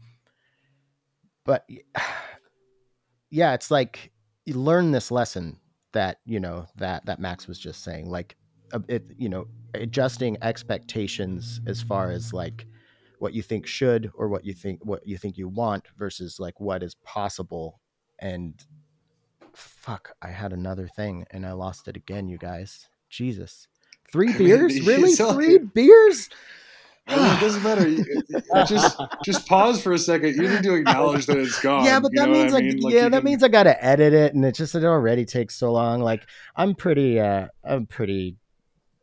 [1.45, 1.67] but
[3.29, 4.11] yeah it's like
[4.45, 5.59] you learn this lesson
[5.93, 8.35] that you know that that max was just saying like
[8.87, 12.65] it you know adjusting expectations as far as like
[13.19, 16.59] what you think should or what you think what you think you want versus like
[16.59, 17.79] what is possible
[18.19, 18.65] and
[19.53, 23.67] fuck i had another thing and i lost it again you guys jesus
[24.11, 26.29] three beers really three beers
[27.11, 27.87] I mean, it doesn't matter.
[27.87, 28.05] You-
[28.67, 30.35] just just pause for a second.
[30.35, 31.83] You need to acknowledge that it's gone.
[31.83, 32.79] yeah but that means I like mean?
[32.81, 35.25] Like, yeah you that can- means i gotta edit it and it just it already
[35.25, 38.37] takes so long like i'm pretty uh i'm pretty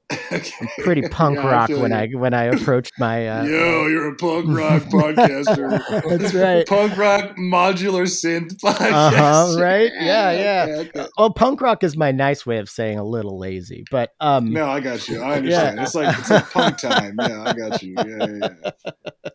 [0.32, 0.66] Okay.
[0.80, 1.96] pretty punk Yeah, rock feel when you.
[1.96, 5.80] i when i approached my uh Yo, you're a punk rock podcaster.
[6.18, 6.66] That's right.
[6.66, 8.92] Punk rock modular synth podcaster.
[8.92, 9.90] Uh-huh, right?
[10.00, 10.66] Yeah, yeah.
[10.68, 11.08] Okay, okay.
[11.18, 14.66] well punk rock is my nice way of saying a little lazy but um No,
[14.68, 15.22] I got you.
[15.22, 15.80] I understand.
[15.80, 17.16] It's like it's like punk time.
[17.20, 17.94] Yeah, I got you.
[17.96, 19.30] Yeah, yeah,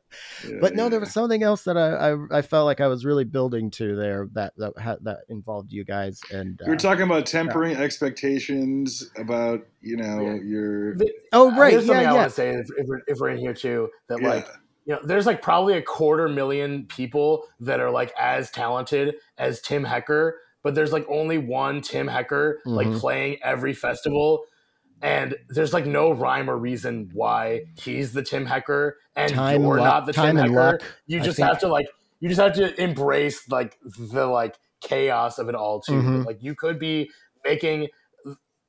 [0.48, 0.58] yeah.
[0.62, 3.24] but no, there was something else that I, I, I felt like I was really
[3.24, 7.04] building to there that that had, that involved you guys and you were uh, talking
[7.04, 10.36] about tempering expectations about you know Yeah.
[10.42, 13.02] your The- oh right Here's something yeah I yeah want to say if, if, we're,
[13.08, 13.90] if we're in here too.
[14.10, 14.30] That yeah.
[14.30, 14.48] like
[14.86, 19.62] you know, there's like probably a quarter million people that are like as talented as
[19.62, 23.00] Tim Hecker, but there's like only one Tim Hecker like Mhm.
[23.00, 24.44] playing every festival.
[25.02, 29.78] And there's like no rhyme or reason why he's the Tim Hecker and Time, you're
[29.78, 30.54] luck- not the Tim Hecker.
[30.54, 31.88] luck, You just have to like
[32.20, 35.94] you just have to embrace like the like chaos of it all too.
[35.94, 36.26] Mhm.
[36.26, 37.10] Like you could be
[37.44, 37.88] making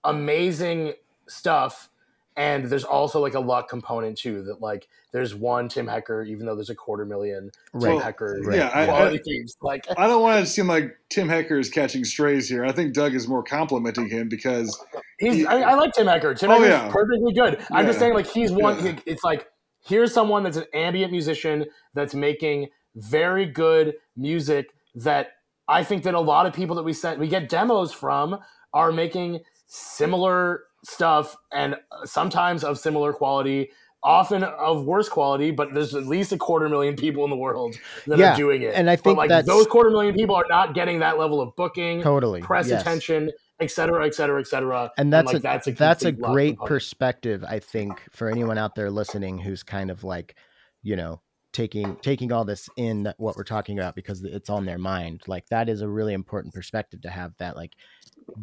[0.04, 0.94] amazing
[1.28, 1.88] stuff
[2.36, 6.46] and there's also like a luck component too that like there's one Tim Hecker even
[6.46, 8.02] though there's a quarter million Tim Right.
[8.02, 8.56] Hecker Right.
[8.56, 11.58] Yeah, I- quality I- teams like I don't want it to seem like Tim Hecker
[11.58, 12.64] is catching strays here.
[12.64, 14.78] I think Doug is more complimenting him because
[15.18, 16.88] he's I, I like Tim Hecker Tim Oh, Hecker's yeah.
[16.90, 18.96] perfectly good I'm just saying like he's one Yeah.
[19.06, 19.46] it's like
[19.84, 25.32] here's someone that's an ambient musician that's making very good music that
[25.68, 28.38] I think that a lot of people that we sent we get demos from
[28.74, 33.70] are making similar stuff and uh, sometimes of similar quality
[34.04, 37.76] often of worse quality but there's at least a quarter million people in the world
[38.06, 38.74] that Yeah, are doing it.
[38.74, 41.40] and I But, think like that's- those quarter million people are not getting that level
[41.40, 42.80] of booking totally press yes.
[42.80, 43.30] attention
[43.60, 44.90] et cetera et cetera et cetera.
[44.98, 48.74] And that's like, a that's a that's a great perspective i think for anyone out
[48.74, 50.34] there listening who's kind of like
[50.82, 51.20] you know
[51.52, 55.20] taking taking all this in that what we're talking about because it's on their mind.
[55.26, 57.74] Like that is a really important perspective to have that like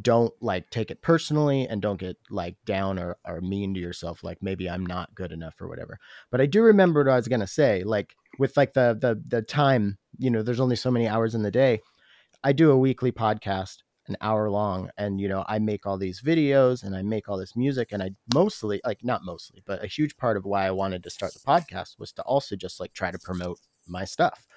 [0.02, 4.24] don't like take it personally and don't get like down or, or mean to yourself
[4.24, 6.00] like maybe i'm not good enough or whatever.
[6.32, 9.22] But i do remember what i was going to say like with like the the
[9.28, 11.82] the time you know there's only so many hours in the day
[12.44, 13.78] i do a weekly podcast
[14.08, 17.38] an hour long and you know i make all these videos and i make all
[17.38, 20.72] this music and i mostly like not mostly but a huge part of why i
[20.72, 24.48] wanted to start the podcast was to also just like try to promote my stuff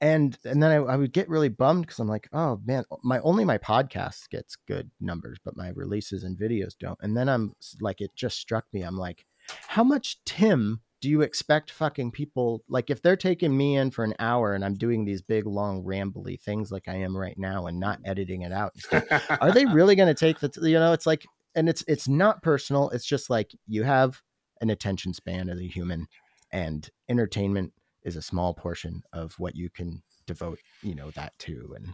[0.00, 3.20] and and then I, I would get really bummed because I'm like, oh man, my
[3.20, 6.98] only my podcast gets good numbers, but my releases and videos don't.
[7.02, 8.82] And then I'm like, it just struck me.
[8.82, 9.26] I'm like,
[9.68, 14.04] how much Tim do you expect fucking people like if they're taking me in for
[14.04, 17.66] an hour and I'm doing these big long rambly things like I am right now
[17.66, 18.78] and not editing it out?
[18.78, 19.04] stuff,
[19.40, 22.42] are they really going to take the you know it's like and it's it's not
[22.42, 24.20] personal it's just like you have
[24.60, 26.06] an attention span as a human
[26.52, 27.72] and entertainment
[28.04, 31.88] is a small portion of what you can devote you know that to and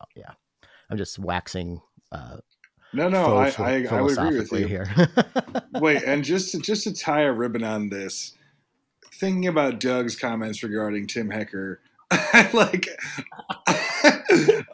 [0.00, 0.32] uh, yeah
[0.90, 1.80] i'm just waxing
[2.12, 2.36] uh
[2.92, 4.66] no, no, I, I, I would agree with you.
[4.66, 4.88] here
[5.74, 8.34] Wait, and just to, just to tie a ribbon on this,
[9.12, 11.80] thinking about Doug's comments regarding Tim Hecker,
[12.52, 12.88] like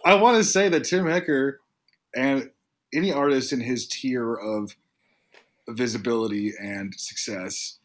[0.05, 1.61] I want to say that Tim Hecker
[2.15, 2.51] and
[2.93, 4.77] any artist in his tier of
[5.69, 7.79] visibility and success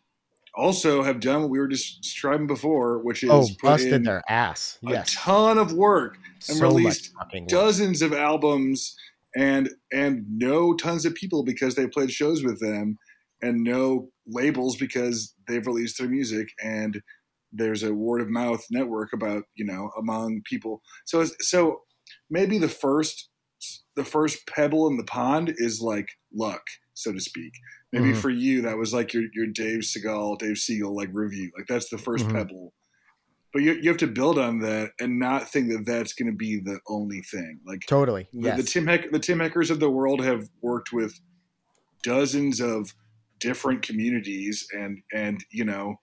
[0.60, 4.22] also have done what we were just describing before, which is oh busted in their
[4.30, 4.78] ass.
[4.86, 7.50] a ton of work and so released fucking work.
[7.50, 8.96] dozens of albums
[9.36, 12.98] and and know tons of people because they played shows with them
[13.42, 17.02] and know labels because they've released their music and
[17.52, 20.82] there's a word of mouth network about you know among people.
[21.06, 21.82] So so
[22.30, 23.30] maybe the first
[23.96, 26.62] the first pebble in the pond is like luck
[26.94, 27.52] so to speak
[27.92, 28.18] maybe Mhm.
[28.18, 31.52] for you that was like your your Dave Segal Dave Segal like review.
[31.58, 32.32] Like that's the 1st Mhm.
[32.34, 32.74] pebble.
[33.52, 36.38] But you, you have to build on that and not think that that's going to
[36.38, 37.60] be the only thing.
[37.66, 38.28] Like totally.
[38.32, 38.58] the, yes.
[38.58, 41.20] The Tim Heck, the Tim Heckers of the world have worked with
[42.04, 42.94] dozens of
[43.40, 45.96] different communities, and and you know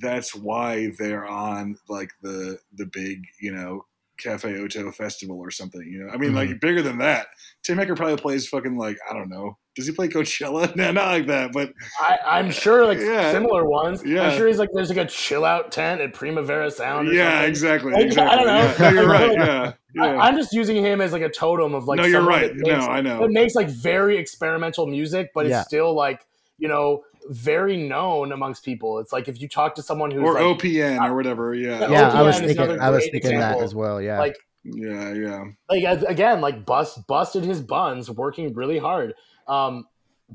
[0.00, 3.84] that's why they're on like the the big you know
[4.22, 5.80] Cafe Oto festival or something.
[5.82, 6.36] You know, I mean, Mm-hmm.
[6.50, 7.26] like bigger than that.
[7.62, 9.56] Tim Hecker probably plays fucking like I don't know.
[9.76, 10.74] Does he play Coachella?
[10.76, 11.52] no, not like that.
[11.52, 13.32] But I, I'm sure like Yeah.
[13.32, 14.02] similar ones.
[14.04, 14.22] Yeah.
[14.28, 17.08] I'm sure he's like there's like a chill out tent at Primavera Sound.
[17.08, 17.50] Or yeah, something.
[17.50, 18.36] exactly, Like, I exactly.
[18.36, 18.56] don't know.
[18.56, 18.76] Yeah.
[18.78, 19.32] No, you're right.
[19.92, 20.12] Yeah, yeah.
[20.20, 21.96] I, I'm just using him as like a totem of like.
[21.98, 22.54] no, you're right.
[22.54, 23.24] that makes- no, I know.
[23.24, 25.60] It makes like very experimental music, but Yeah.
[25.60, 26.24] it's still like
[26.58, 28.98] you know very known amongst people.
[28.98, 31.54] It's like if you talk to someone who's Or like, OPN or whatever.
[31.54, 35.12] Yeah, yeah i was thinking i was great thinking that as well yeah like yeah,
[35.12, 35.44] yeah.
[35.68, 39.14] like again like bust busted his buns working really hard
[39.48, 39.86] um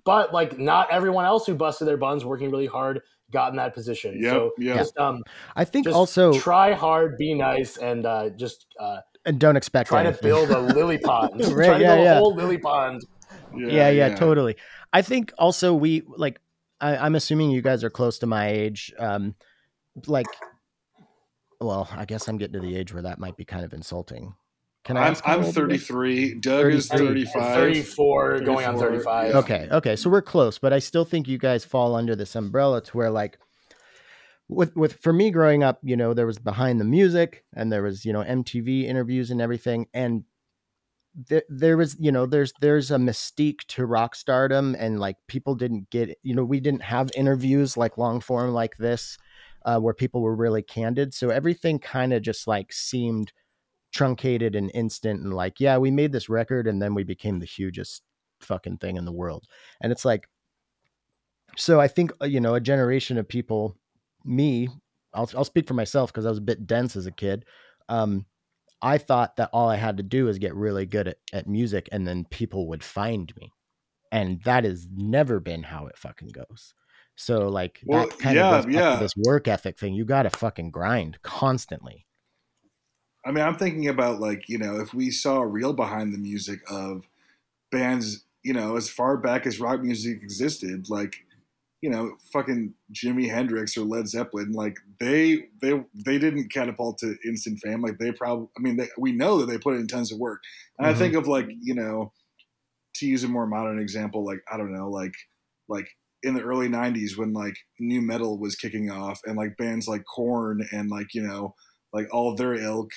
[0.03, 3.73] but like not everyone else who busted their buns working really hard got in that
[3.73, 4.77] position Yep, so yep.
[4.77, 5.23] just um
[5.55, 9.89] i think just also try hard be nice and uh just uh and don't expect
[9.89, 12.11] try to build a lily pond Right, try to yeah, build yeah.
[12.13, 13.03] a whole lily pond
[13.57, 14.57] yeah, yeah, totally.
[14.93, 16.39] I think also we like.
[16.81, 18.93] I, I'm assuming you guys are close to my age.
[18.99, 19.35] Um,
[20.07, 20.27] like,
[21.61, 24.35] well, I guess I'm getting to the age where that might be kind of insulting.
[24.83, 25.07] Can I?
[25.07, 26.35] I'm, I'm old you guys- 33.
[26.35, 27.55] Doug is 35.
[27.55, 29.37] 34 going on 35 yeah.
[29.37, 32.81] Okay, okay, so we're close, but I still think you guys fall under this umbrella
[32.83, 33.39] to where like
[34.47, 37.81] with with for me growing up, you know, there was behind the music and there
[37.81, 40.23] was, you know, MTV interviews and everything and
[41.15, 45.55] there, there was you know there's there's a mystique to rock stardom and like people
[45.55, 49.17] didn't get you know we didn't have interviews like long form like this
[49.65, 53.31] uh, where people were really candid so everything kind of just like seemed
[53.93, 57.45] truncated and instant and like yeah we made this record and then we became the
[57.45, 58.03] hugest
[58.41, 59.45] fucking thing in the world
[59.81, 60.27] and it's like
[61.55, 63.77] so i think uh, you know a generation of people
[64.25, 64.67] me
[65.13, 67.45] i'll, I'll speak for myself because i was a bit dense as a kid
[67.87, 68.25] um
[68.85, 71.89] I thought that all I had to do was get really good at, at music
[71.91, 73.51] and then people would find me.
[74.11, 76.75] And that has never been how it fucking goes.
[77.15, 78.93] So like Well, that kind yeah, of yeah.
[78.93, 79.95] to this work ethic thing.
[79.95, 82.05] You gotta fucking grind constantly.
[83.25, 86.19] I mean, I'm thinking about like you know if we saw a real behind the
[86.19, 87.07] music of
[87.71, 91.25] bands, you know, as far back as rock music existed, like
[91.85, 97.15] you know, fucking Jimi Hendrix or Led Zeppelin, like they they they didn't catapult to
[97.23, 97.83] instant fame.
[97.83, 100.41] Like they probably, I mean, they, we know that they put in tons of work.
[100.79, 100.89] And Mhm.
[100.89, 102.11] I think of like you know,
[102.95, 105.13] to use a more modern example, like I don't know, like
[105.67, 105.89] like
[106.23, 110.05] in the early '90s when like nu metal was kicking off, and like bands like
[110.05, 111.55] Korn and like you know,
[111.93, 112.91] like all their ilk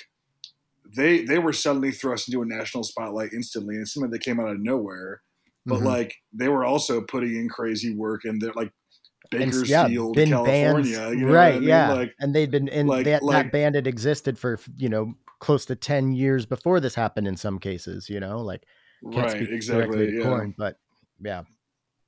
[0.95, 4.49] they they were suddenly thrust into a national spotlight instantly, and something that came out
[4.49, 5.21] of nowhere.
[5.67, 5.83] But Mhm.
[5.83, 8.73] like they were also putting in crazy work, and they're like
[9.31, 11.55] Bakersfield, been California, bands- you know right?
[11.55, 11.69] I mean?
[11.69, 14.89] Yeah, Like and they'd been and like- that, like- that band had existed for you
[14.89, 17.27] know close to ten years before this happened.
[17.27, 18.63] In some cases, you know, like
[19.03, 20.77] can't right, speak directly exactly, to yeah, Korn, but
[21.21, 21.43] yeah,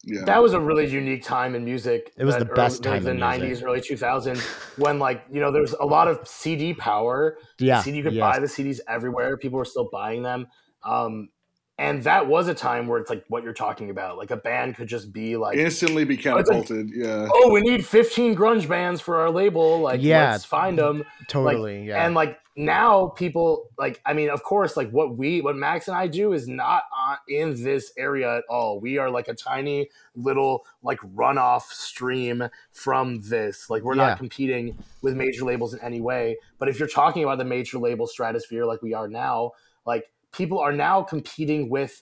[0.03, 0.25] yeah.
[0.25, 2.11] That was a really unique time in music.
[2.17, 4.39] It was the best early, time the in '90s, early 2000s,
[4.77, 7.37] when like you know there's a lot of CD power.
[7.59, 8.21] yeah, CD, you could yes.
[8.21, 9.37] buy the CDs everywhere.
[9.37, 10.47] People were still buying them,
[10.83, 11.29] um,
[11.77, 14.17] and that was a time where it's like what you're talking about.
[14.17, 16.91] Like a band could just be like, instantly be it's like- catapulted.
[16.93, 19.79] yeah, "Oh, we need 15 grunge bands for our label.
[19.79, 20.31] Like, Yeah.
[20.31, 21.85] let's find them." totally.
[21.87, 25.87] yeah, And like now, people like I mean, of course, like what we, what Max
[25.87, 28.79] and I do is not on, in this area at all.
[28.81, 32.43] We are like a tiny little like runoff stream
[32.73, 33.69] from this.
[33.69, 34.07] Like we're Yeah.
[34.09, 36.37] not competing with major labels in any way.
[36.59, 39.51] But if you're talking about the major label stratosphere like we are now,
[39.85, 42.01] like people are now competing with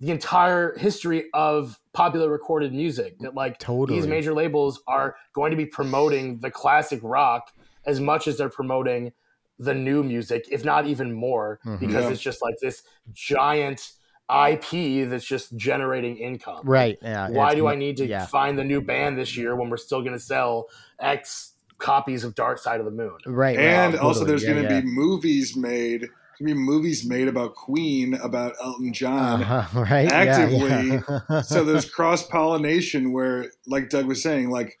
[0.00, 3.18] the entire history of popular recorded music.
[3.20, 3.98] That like totally.
[3.98, 7.52] these major labels are going to be promoting the classic rock
[7.84, 9.12] as much as they're promoting
[9.58, 11.80] the new music, if not even more, Mhm.
[11.80, 12.10] because Yeah.
[12.10, 13.90] it's just like this giant
[14.30, 16.60] IP that's just generating income.
[16.64, 16.96] right?
[17.02, 17.30] Yeah.
[17.30, 18.26] Why do I need to Yeah.
[18.26, 20.68] find the new band this year when we're still going to sell
[21.00, 23.16] X copies of Dark Side of the Moon?
[23.26, 23.56] Right.
[23.56, 24.80] right, and also totally, there's yeah, going to yeah.
[24.82, 26.08] be movies made.
[26.38, 29.42] There's gonna be movies made about Queen, about Elton John.
[29.42, 30.10] Uh-huh, right?
[30.10, 31.00] Actively.
[31.30, 31.40] yeah.
[31.42, 34.78] so there's cross pollination where, like Doug was saying, like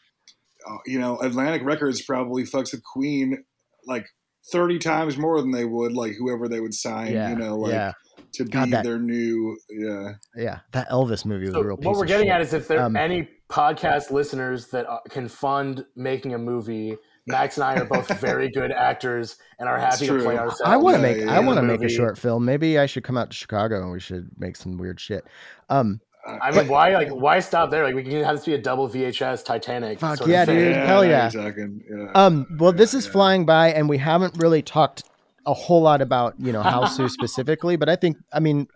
[0.68, 3.44] uh, you know, Atlantic Records probably fucks with Queen
[3.86, 4.06] like
[4.52, 7.12] thirty times more than they would like whoever they would sign.
[7.12, 7.92] yeah, you know, like yeah,
[8.34, 9.56] to be God, that- their new.
[9.70, 10.58] Yeah, yeah.
[10.72, 12.34] That Elvis movie was So a real piece what we're of getting shit.
[12.34, 16.38] at is if there are Um, any podcast listeners that uh, can fund making a
[16.38, 16.96] movie,
[17.28, 20.62] Max and I are both very good actors and are happy to play ourselves.
[20.64, 22.44] I want to make yeah, I want to make a short film.
[22.44, 25.24] Maybe I should come out to Chicago and we should make some weird shit.
[25.68, 27.84] Um, I mean, why like why stop there?
[27.84, 30.00] Like we can have this be a double VHS Titanic.
[30.00, 30.56] Fuck sort of yeah, thing.
[30.56, 30.74] dude.
[30.74, 31.30] yeah, hell yeah.
[31.32, 32.12] you're yeah.
[32.14, 33.12] um, well, this is yeah.
[33.12, 35.04] flying by, and we haven't really talked
[35.46, 38.68] a whole lot about you know Hausu specifically, but I think I mean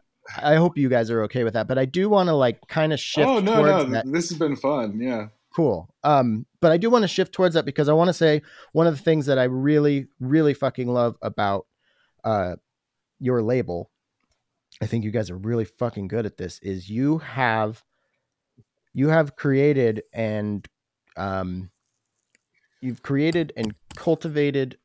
[0.43, 1.69] I hope you guys are okay with that.
[1.69, 4.11] But I do want to like kind of shift oh no, towards no, that.
[4.11, 4.99] this has been fun.
[5.01, 5.95] Yeah, cool.
[6.03, 8.43] Um, but I do want to shift towards that because I want to say
[8.73, 11.67] one of the things that I really, really fucking love about
[12.25, 12.57] uh
[13.19, 13.91] your label.
[14.81, 16.59] I think you guys are really fucking good at this.
[16.61, 17.85] Is you have
[18.95, 20.67] you have created and
[21.17, 21.71] um
[22.81, 24.79] you've created and cultivated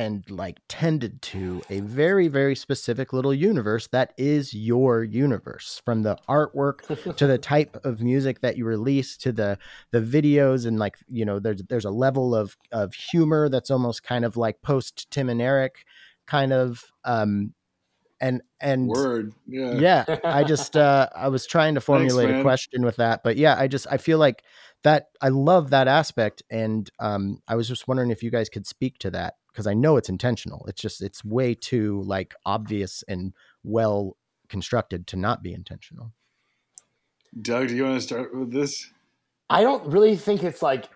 [0.00, 6.02] and like tended to a very very specific little universe that is your universe from
[6.02, 6.78] the artwork
[7.16, 9.58] to the type of music that you release to the
[9.90, 14.02] the videos and like you know there's there's a level of of humor that's almost
[14.02, 15.84] kind of like post Tim and Eric
[16.26, 17.52] kind of um
[18.22, 19.34] and and word.
[19.46, 23.36] Yeah, yeah i just uh i was trying to formulate a question with that but
[23.36, 24.42] yeah i just i feel like
[24.82, 28.66] that i love that aspect and um i was just wondering if you guys could
[28.66, 33.02] speak to that because i know it's intentional it's just it's way too like obvious
[33.08, 33.32] and
[33.62, 34.16] well
[34.48, 36.12] constructed to not be intentional
[37.40, 38.90] Doug, do you want to start with this?
[39.48, 40.88] I don't really think it's like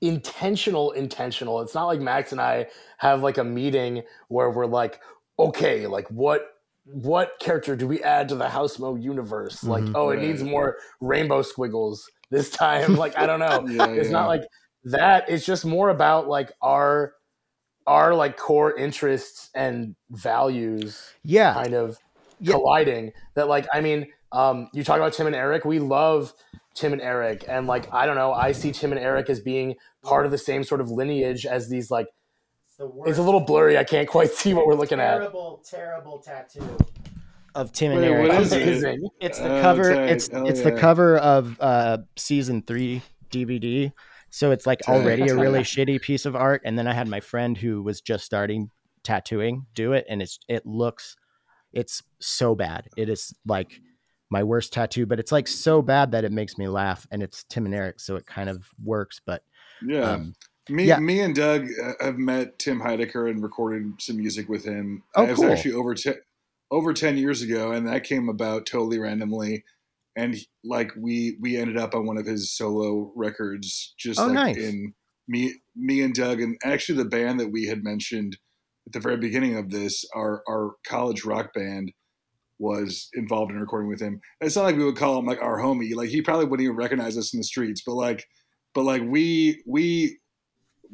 [0.00, 1.60] intentional intentional.
[1.60, 5.00] It's not like Max and I have like a meeting where we're like,
[5.38, 6.42] okay, like what
[6.84, 9.64] what character do we add to the HausMo universe?
[9.64, 9.92] Like, Mhm.
[9.94, 10.26] oh, it Right.
[10.28, 12.96] needs more rainbow squiggles this time.
[12.96, 13.66] Like, I don't know.
[13.68, 14.12] Yeah, it's yeah.
[14.12, 14.42] not like
[14.84, 17.14] that it's just more about like our
[17.90, 21.52] our like core interests and values Yeah.
[21.54, 21.98] kind of
[22.38, 22.52] Yeah.
[22.54, 26.32] colliding that like i mean um you talk about tim and eric we love
[26.74, 29.74] tim and eric and like i don't know i see tim and eric as being
[30.02, 32.06] part of the same sort of lineage as these like
[32.68, 35.62] It's the it's a little blurry i can't quite see what we're looking at terrible,
[35.68, 36.62] terrible tattoo.
[37.56, 38.28] Of Tim and Wait, Eric.
[38.28, 39.00] what is it?
[39.20, 39.92] It's the Oh, cover.
[39.96, 40.08] tight.
[40.10, 43.92] It's Hell it's the cover of uh season three DVD.
[44.30, 46.62] So it's like already a really shitty piece of art.
[46.64, 48.70] And then I had my friend who was just starting
[49.02, 51.16] tattooing do it, and it's it looks
[51.72, 52.88] it's so bad.
[52.96, 53.80] It is like
[54.30, 57.06] my worst tattoo, but it's like so bad that it makes me laugh.
[57.10, 59.20] And it's Tim and Eric, so it kind of works.
[59.24, 59.42] But
[59.84, 60.12] Yeah.
[60.12, 60.34] um,
[60.68, 61.00] Me, Yeah.
[61.00, 65.02] me and Doug uh, have met Tim Heidecker and recorded some music with him.
[65.16, 65.50] Oh, it was cool.
[65.50, 66.14] actually over ten,
[66.70, 69.64] over ten years ago, and that came about totally randomly.
[70.16, 74.26] And he- like we we ended up on one of his solo records, just Oh,
[74.26, 74.56] like nice.
[74.56, 74.94] in
[75.28, 78.36] me me and Doug, and actually the band that we had mentioned
[78.86, 81.92] at the very beginning of this, our our college rock band
[82.58, 84.20] was involved in recording with him.
[84.40, 85.94] And it's not like we would call him like our homie.
[85.94, 88.26] Like he probably wouldn't even recognize us in the streets, but like
[88.74, 90.18] but like we we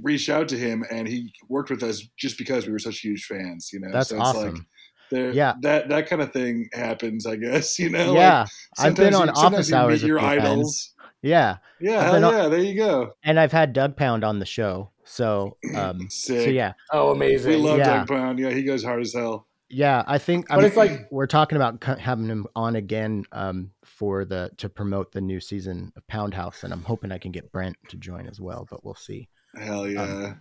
[0.02, 3.24] reached out to him and he worked with us just because we were such huge
[3.24, 3.88] fans, you know.
[3.90, 4.54] that's so it's awesome.
[4.54, 4.62] like
[5.11, 5.54] there Yeah.
[5.62, 8.14] that that kind of thing happens, I guess, you know.
[8.14, 8.40] yeah,
[8.78, 10.94] Like, I've been on you- office you hours meet with your your idols.
[11.22, 13.12] yeah, Yeah, hell on- yeah, there you go.
[13.22, 14.90] and I've had Doug Pound on the show.
[15.04, 16.44] So um, Sick.
[16.44, 17.98] so yeah, oh amazing We love Yeah.
[17.98, 18.38] Doug Pound.
[18.38, 19.46] Yeah, he goes hard as hell.
[19.68, 20.46] Yeah, I think.
[20.48, 24.68] But I'm- it's like- we're talking about having him on again um, for the to
[24.68, 27.96] promote the new season of Pound House, and I'm hoping I can get Brent to
[27.96, 29.28] join as well, but we'll see.
[29.57, 30.34] Hell yeah.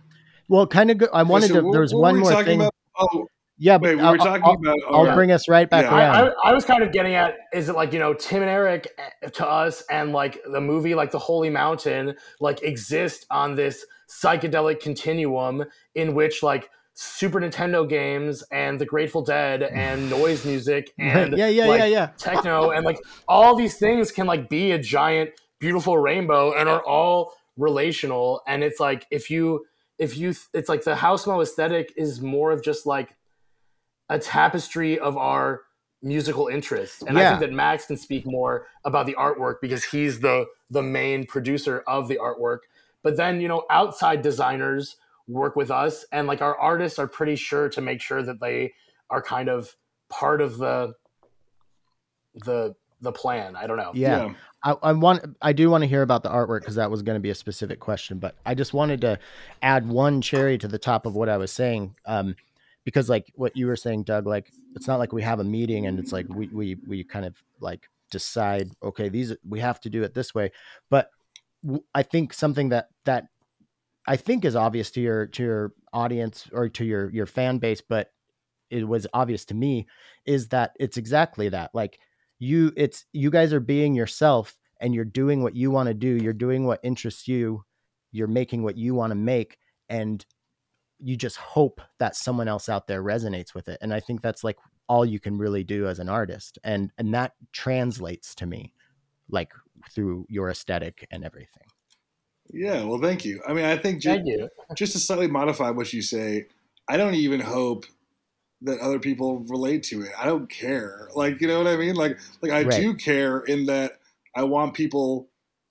[0.48, 0.98] Well, kind of.
[0.98, 1.62] Go- I wanted So to.
[1.62, 2.60] what- There was one more thing.
[2.60, 2.74] about?
[2.98, 3.26] Oh,
[3.58, 4.76] yeah, wait, but we I'll, were talking I'll, about.
[4.88, 5.96] I'll our- bring us right back Yeah.
[5.96, 6.14] around.
[6.14, 8.50] I, I, I was kind of getting at is it like you know Tim and
[8.50, 13.54] Eric eh, to us and like the movie like the Holy Mountain like exist on
[13.54, 20.44] this psychedelic continuum in which like Super Nintendo games and the Grateful Dead and noise
[20.44, 22.06] music and yeah, yeah, like, yeah, yeah.
[22.16, 22.98] techno and like
[23.28, 28.62] all these things can like be a giant beautiful rainbow and are all relational and
[28.62, 29.64] it's like if you
[29.98, 33.14] if you it's like the house HausMo aesthetic is more of just like
[34.08, 35.62] a tapestry of our
[36.02, 37.02] musical interests.
[37.02, 40.82] And i think that max can speak more about the artwork because he's the the
[40.82, 42.60] main producer of the artwork.
[43.02, 44.96] But then you know outside designers
[45.28, 48.72] work with us and like our artists are pretty sure to make sure that they
[49.10, 49.74] are kind of
[50.08, 50.94] part of the
[52.44, 53.56] the the plan.
[53.56, 53.92] I don't know.
[53.94, 54.34] Yeah.
[54.62, 57.16] I, I want I do want to hear about the artwork because that was going
[57.16, 59.18] to be a specific question, but I just wanted to
[59.62, 61.94] add one cherry to the top of what I was saying.
[62.04, 62.36] Um,
[62.86, 65.86] because like what you were saying, Doug, like it's not like we have a meeting
[65.86, 69.90] and it's like we we we kind of like decide, okay, these we have to
[69.90, 70.52] do it this way.
[70.88, 71.10] But
[71.92, 73.24] I think something that that
[74.06, 77.82] I think is obvious to your to your audience or to your your fan base,
[77.86, 78.12] but
[78.70, 79.88] it was obvious to me
[80.24, 81.72] is that it's exactly that.
[81.74, 81.98] Like
[82.38, 86.08] you it's you guys are being yourself and you're doing what you want to do
[86.08, 87.64] you're doing what interests you
[88.12, 89.56] you're making what you want to make
[89.88, 90.26] and
[91.00, 94.44] you just hope that someone else out there resonates with it and i think that's
[94.44, 98.72] like all you can really do as an artist and and that translates to me
[99.28, 99.52] like
[99.90, 101.64] through your aesthetic and everything
[102.52, 103.42] Yeah, well, thank you.
[103.46, 106.46] I mean, I think ju- thank you just to slightly modify what you say,
[106.88, 107.86] I don't even hope
[108.62, 110.12] that other people relate to it.
[110.18, 111.08] I don't care.
[111.14, 111.96] Like, you know what I mean?
[111.96, 112.80] Like, like I Right.
[112.80, 114.00] do care in that
[114.36, 115.28] I want people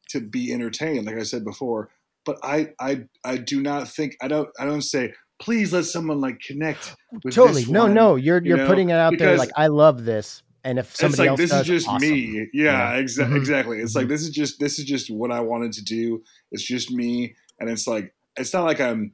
[0.09, 1.89] to be entertained, like I said before.
[2.25, 4.49] But I, I, I do not think I don't.
[4.59, 8.49] I don't say please let someone like connect with totally no one." no you're you
[8.49, 11.29] you're know, putting it out there like i love this and if It's somebody like
[11.31, 12.09] else this does, is just awesome.
[12.09, 12.47] me.
[12.53, 13.01] Yeah, Yeah.
[13.03, 13.35] exa- Mhm.
[13.35, 13.79] exactly.
[13.81, 14.09] It's like Mhm.
[14.09, 16.23] this is just this is just what I wanted to do.
[16.53, 19.13] It's just me, and it's like it's not like I'm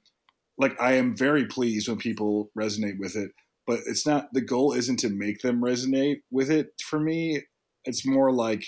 [0.60, 3.32] like I am very pleased when people resonate with it,
[3.68, 7.42] but it's not the goal isn't to make them resonate with it for me.
[7.84, 8.64] It's more like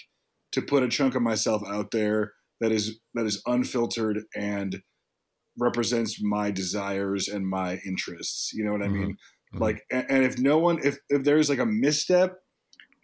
[0.54, 2.34] to put a chunk of myself out there
[2.64, 4.82] that is that is unfiltered and
[5.59, 8.51] represents my desires and my interests.
[8.53, 8.93] You know what I Mhm.
[8.93, 9.18] mean?
[9.53, 9.59] Mhm.
[9.59, 12.39] Like, and, and if no one, if if there's like a misstep,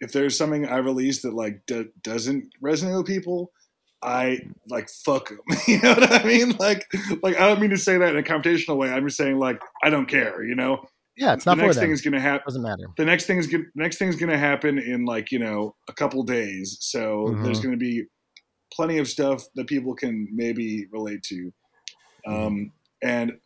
[0.00, 3.52] if there's something I release that like do, doesn't resonate with people,
[4.02, 5.38] I like fuck them.
[5.68, 6.56] you know what I mean?
[6.58, 6.86] Like,
[7.22, 8.90] like I don't mean to say that in a confrontational way.
[8.90, 10.42] I'm just saying like I don't care.
[10.42, 10.82] You know,
[11.16, 12.44] yeah it's the not for next thing is gonna happen.
[12.48, 15.38] doesn't matter The next thing is gonna, next thing is gonna happen in like you
[15.38, 16.78] know a couple days.
[16.80, 17.44] So Mhm.
[17.44, 18.06] there's gonna be
[18.72, 21.52] plenty of stuff that people can maybe relate to.
[22.26, 23.38] Um, and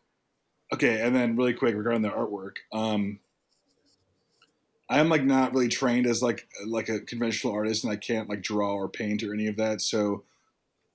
[0.72, 2.56] okay, and then really quick regarding the artwork.
[2.72, 3.20] Um,
[4.90, 8.42] I'm like not really trained as like like a conventional artist, and I can't like
[8.42, 9.80] draw or paint or any of that.
[9.80, 10.24] So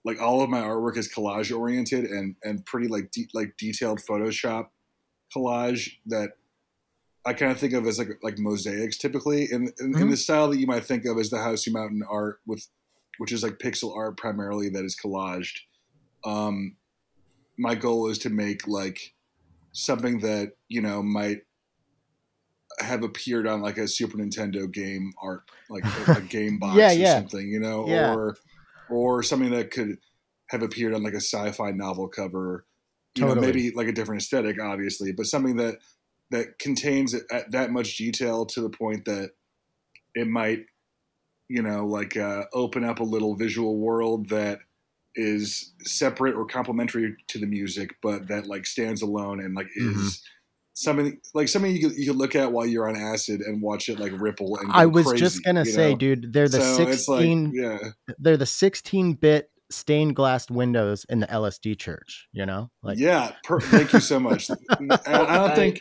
[0.05, 3.99] like all of my artwork is collage oriented and and pretty like de- like detailed
[3.99, 4.67] Photoshop
[5.35, 6.31] collage that
[7.25, 10.11] I kind of think of as like like mosaics typically in in, in Mhm.
[10.11, 12.67] the style that you might think of as the Hausu Mountain art with
[13.19, 15.59] which is like pixel art primarily that is collaged.
[16.25, 16.75] Um,
[17.57, 19.13] my goal is to make like
[19.71, 21.41] something that you know might
[22.79, 26.89] have appeared on like a Super Nintendo game art, like a, a game box Yeah,
[26.91, 27.19] or yeah.
[27.19, 28.13] something, you know, Yeah.
[28.13, 28.37] or
[28.89, 29.97] or something that could
[30.49, 32.65] have appeared on like a sci-fi novel cover.
[33.15, 33.47] You know, Totally.
[33.47, 35.75] maybe like a different aesthetic, obviously, but something that
[36.31, 39.31] that contains at that much detail to the point that
[40.15, 40.59] it might,
[41.49, 44.59] you know, like uh, open up a little visual world that
[45.15, 49.95] is separate or complementary to the music, but that like stands alone and like is
[49.95, 50.19] Mhm.
[50.73, 53.89] something like something you could, you could look at while you're on acid and watch
[53.89, 54.57] it like ripple.
[54.57, 55.97] And I was crazy, just gonna say, know?
[55.97, 57.51] dude, they're the so it's like, sixteen.
[57.53, 57.79] yeah,
[58.19, 62.27] They're the sixteen bit stained glass windows in the LSD church.
[62.31, 63.33] You know, like yeah.
[63.43, 64.49] Per- thank you so much.
[64.69, 65.79] I, I don't think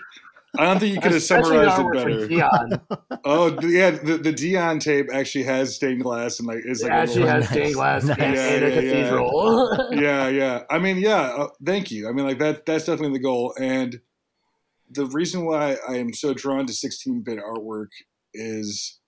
[0.57, 2.27] I don't think you could have summarized it better.
[2.29, 2.81] Dion.
[3.25, 6.95] Oh yeah, the, the Dion tape actually has stained glass and like is like a
[6.95, 7.51] actually has Nice.
[7.51, 8.19] stained glass Nice.
[8.19, 8.81] and, Yeah, and a yeah, yeah.
[8.93, 9.89] cathedral.
[9.93, 10.63] yeah, yeah.
[10.71, 11.21] I mean, yeah.
[11.37, 12.09] Uh, thank you.
[12.09, 12.65] I mean, like that.
[12.65, 13.55] That's definitely the goal.
[13.61, 14.01] And
[14.91, 17.89] the reason why I am so drawn to 16-bit artwork
[18.33, 18.99] is,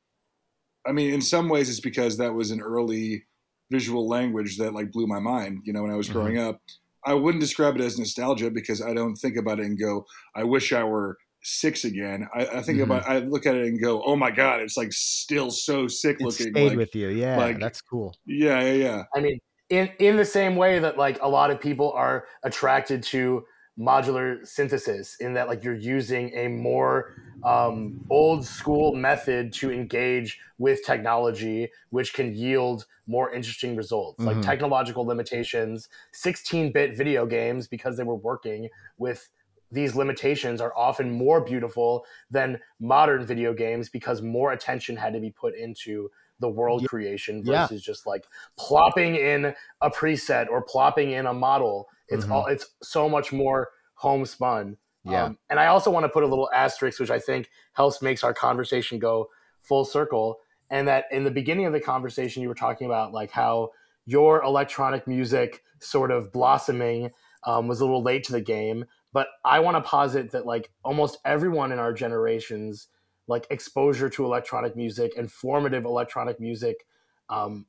[0.87, 3.25] I mean, in some ways, it's because that was an early
[3.71, 5.61] visual language that like blew my mind.
[5.65, 6.13] You know, when I was Mhm.
[6.13, 6.61] growing up,
[7.07, 10.45] I wouldn't describe it as nostalgia because I don't think about it and go, "I
[10.45, 12.29] wish I were." Six again.
[12.35, 12.83] I, I think Mhm.
[12.83, 13.09] about.
[13.09, 16.31] I look at it and go, "Oh my god, it's like still so sick it
[16.31, 17.09] looking." stayed like, with you.
[17.09, 18.15] Yeah, like- that's cool.
[18.27, 19.05] yeah, yeah, yeah.
[19.15, 19.39] I mean,
[19.69, 23.45] in in the same way that like a lot of people are attracted to
[23.79, 27.09] modular synthesis, in that like you're using a more
[27.43, 34.27] um, old school method to engage with technology, which can yield more interesting results.
[34.27, 34.43] Like Mhm.
[34.43, 38.69] technological limitations, 16-bit video games because they were working
[38.99, 39.31] with
[39.71, 45.21] these limitations are often more beautiful than modern video games because more attention had to
[45.21, 46.11] be put into
[46.41, 46.89] the world Yeah.
[46.89, 47.63] creation Yeah.
[47.63, 48.25] versus just like
[48.57, 51.89] plopping in a preset or plopping in a model.
[52.09, 52.33] It's Mhm.
[52.33, 54.77] all it's so much more homespun.
[55.05, 55.25] Yeah.
[55.25, 58.25] Um, and I also want to put a little asterisk, which I think helps makes
[58.25, 59.29] our conversation go
[59.61, 60.41] full circle.
[60.71, 63.71] And that in the beginning of the conversation, you were talking about like how
[64.07, 67.11] your electronic music sort of blossoming
[67.47, 68.85] um, was a little late to the game.
[69.13, 72.89] But I want to posit that like almost everyone in our generations,
[73.27, 76.87] like exposure to electronic music and formative electronic music
[77.29, 77.67] um,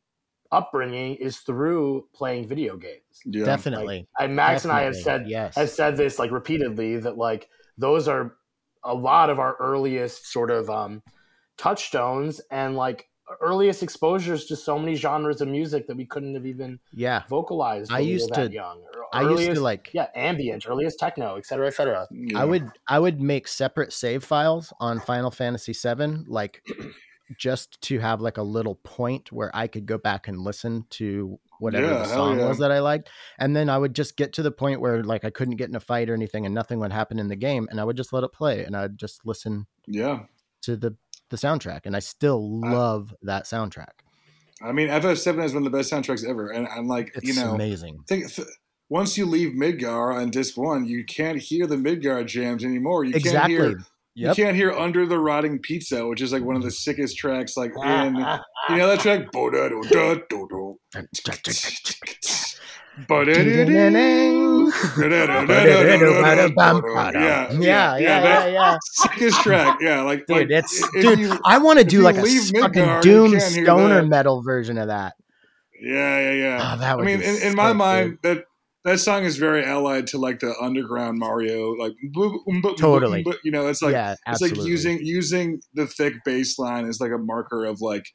[0.52, 3.22] upbringing is through playing video games.
[3.26, 3.46] Yeah.
[3.46, 4.08] Definitely.
[4.20, 5.56] and Max and I have said yes.
[5.56, 8.36] have said this like repeatedly that like those are
[8.84, 11.02] a lot of our earliest sort of um,
[11.58, 13.08] touchstones and like
[13.40, 17.24] earliest exposures to so many genres of music that we couldn't have even yeah.
[17.30, 17.92] vocalized.
[17.92, 18.80] I when we were used that to- young.
[18.96, 19.90] Or I used to like.
[19.94, 22.08] yeah, ambient, earliest techno, et cetera, et cetera.
[22.12, 22.40] Yeah.
[22.40, 26.64] I would I would make separate save files on Final Fantasy VII, like
[27.38, 31.40] just to have like a little point where I could go back and listen to
[31.60, 32.48] whatever Yeah, the song yeah.
[32.48, 33.10] was that I liked,
[33.40, 35.76] and then I would just get to the point where like I couldn't get in
[35.76, 38.12] a fight or anything, and nothing would happen in the game, and I would just
[38.14, 40.22] let it play, and I'd just listen Yeah.
[40.64, 40.96] to the
[41.32, 43.90] the soundtrack, and I still I- love that soundtrack.
[44.64, 47.34] I mean, FF7 is one of the best soundtracks ever, and I'm like, It's you
[47.34, 48.04] know, amazing.
[48.08, 48.48] think th-
[48.90, 53.04] once you leave Midgar on disc one, you can't hear the Midgar jams anymore.
[53.04, 53.56] You Exactly.
[53.58, 53.80] can't hear
[54.14, 54.38] Yep.
[54.38, 57.56] you can't hear Under the Rotting Pizza, which is like one of the sickest tracks.
[57.58, 58.16] Like in
[58.70, 59.32] you know that track.
[59.32, 60.78] Bo-da-do-da-do-do.
[63.08, 64.51] Bo-da-do-do.
[67.13, 69.78] Yeah, Yeah, yeah, yeah, sickest track.
[69.82, 71.19] Yeah, like Dude, like, it's dude.
[71.19, 74.78] you- I want to do like a leave s- Midgar, fucking doom stoner metal version
[74.78, 75.13] of that.
[75.82, 76.74] Yeah, yeah, yeah.
[76.76, 77.78] Oh, that I mean, in, in my dude.
[77.78, 78.43] mind, that
[78.84, 83.23] that song is very allied to like the underground Mario, like boop, um, Totally.
[83.23, 86.99] boop, You know, it's like yeah, it's like using using the thick bass line as
[86.99, 88.06] like a marker of like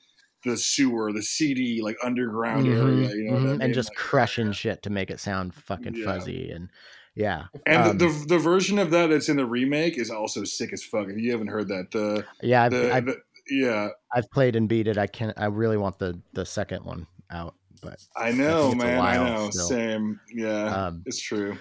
[0.46, 3.10] the sewer, the CD, like underground Mhm, area.
[3.16, 3.60] You know, I mhm, mean?
[3.62, 6.04] and just Like, crushing shit to make it sound fucking Yeah.
[6.04, 6.70] fuzzy and
[7.14, 7.44] yeah.
[7.66, 10.72] And um, the, the the version of that that's in the remake is also sick
[10.72, 11.08] as fuck.
[11.08, 13.16] If you haven't heard that, the Yeah, I've, the, I've, the
[13.50, 14.98] yeah, I've played and beat it.
[14.98, 15.32] I can.
[15.36, 19.00] I really want the the second one out, but I know, a man.
[19.00, 19.50] I know.
[19.50, 19.68] still.
[19.68, 20.20] Same.
[20.34, 21.58] Yeah, um, it's true.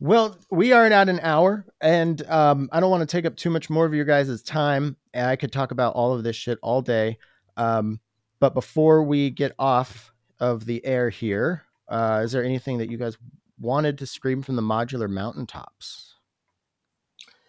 [0.00, 3.48] Well, we are at an hour, and um, I don't want to take up too
[3.50, 4.96] much more of your guys' time.
[5.14, 7.18] And I could talk about all of this shit all day.
[7.56, 8.00] Um,
[8.44, 12.98] but before we get off of the air here, uh, is there anything that you
[12.98, 13.16] guys
[13.58, 16.16] wanted to scream from the modular mountaintops?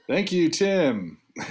[0.08, 1.18] Thank you, Tim.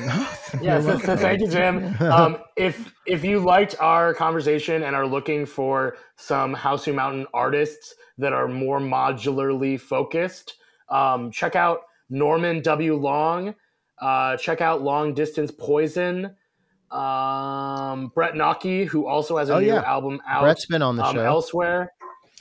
[0.63, 1.95] Yeah, so, so thank you, Jim.
[2.01, 7.95] Um, if if you liked our conversation and are looking for some Hausu Mountain artists
[8.17, 10.55] that are more modularly focused,
[10.89, 12.95] um, check out Norman W.
[12.95, 13.55] Long.
[14.01, 16.35] Uh, check out Long Distance Poison.
[16.95, 19.83] Um, Brett Naucke, who also has a Oh, new yeah.
[19.83, 21.25] album out Brett's been on the um, show.
[21.25, 21.93] elsewhere.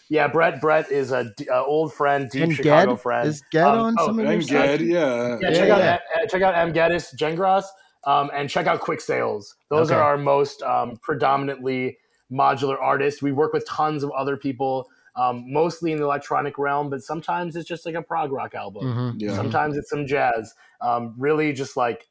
[0.09, 0.61] Yeah, Brett.
[0.61, 3.27] Brett is a d- uh, old friend, deep and Chicago Ged friend.
[3.27, 4.65] is Ged Um, on oh, some of your And stuff?
[4.65, 5.27] Ged, yeah.
[5.27, 5.97] yeah, Yeah, check out yeah.
[6.21, 6.71] uh, check out M.
[6.71, 7.63] Geddes, Gengras,
[8.05, 9.55] um, and check out Quicksails.
[9.69, 9.99] Those Okay.
[9.99, 11.97] are our most um, predominantly
[12.31, 13.21] modular artists.
[13.21, 17.55] We work with tons of other people, um, mostly in the electronic realm, but sometimes
[17.55, 18.83] it's just like a prog rock album.
[18.83, 19.15] Mhm.
[19.21, 19.35] Yeah.
[19.35, 20.53] Sometimes it's some jazz.
[20.81, 22.07] Um, really, just like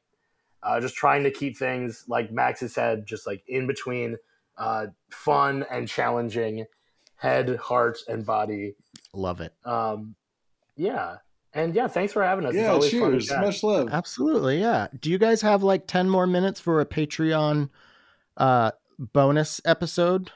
[0.63, 4.17] uh, just trying to keep things like Max has said, just like in between
[4.57, 6.65] uh, fun and challenging,
[7.17, 8.75] head, heart, and body.
[9.13, 9.53] Love it.
[9.65, 10.15] Um,
[10.77, 11.17] yeah,
[11.55, 12.55] and yeah, thanks for having us.
[12.55, 13.29] Yeah, always cheers.
[13.29, 13.41] chat.
[13.41, 13.89] Much love.
[13.93, 14.89] Absolutely, yeah.
[15.01, 17.69] Do you guys have like 10 more minutes for a Patreon
[18.39, 20.31] uh bonus episode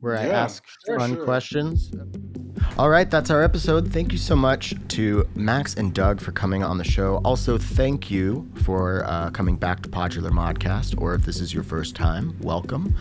[0.00, 1.24] where I ask sure, fun sure.
[1.24, 1.92] questions?
[2.78, 3.92] All right, that's our episode.
[3.92, 7.20] Thank you so much to Max and Doug for coming on the show.
[7.24, 11.64] Also, thank you for uh, coming back to Podular Modcast, or if this is your
[11.64, 12.94] first time, welcome.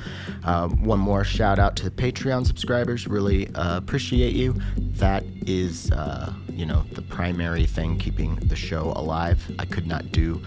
[0.44, 3.06] Uh, one more shout out to the Patreon subscribers.
[3.06, 4.56] Really uh, appreciate you.
[4.78, 9.40] That is, uh, you know, the primary thing keeping the show alive.
[9.60, 10.42] I could not do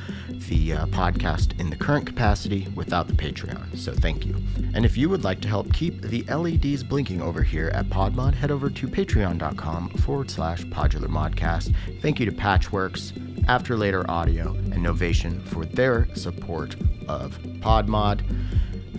[0.48, 3.78] the uh, podcast in the current capacity without the Patreon.
[3.78, 4.34] So thank you.
[4.74, 8.34] And if you would like to help keep the LEDs blinking over here at Podmod,
[8.34, 8.88] head over to
[9.20, 11.74] patreon.com forward slash podular modcast.
[12.00, 13.12] Thank you to Patchwerks,
[13.48, 16.76] After Later Audio, and Novation for their support
[17.08, 18.22] of Podmod.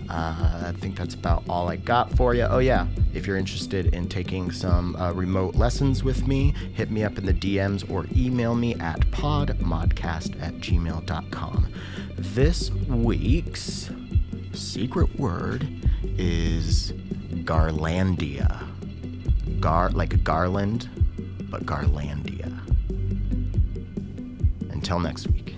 [0.08, 2.42] Uh, I think that's about all I got for you.
[2.42, 2.86] Oh, yeah.
[3.14, 7.24] If you're interested in taking some uh, remote lessons with me, hit me up in
[7.24, 11.72] the DMs or email me at podmodcast at gmail.com.
[12.16, 13.90] This week's
[14.52, 15.66] secret word
[16.18, 16.92] is
[17.44, 18.71] Garlandia.
[19.60, 20.88] Gar, like a garland,
[21.50, 22.50] but Garlandia.
[24.70, 25.54] Until next week.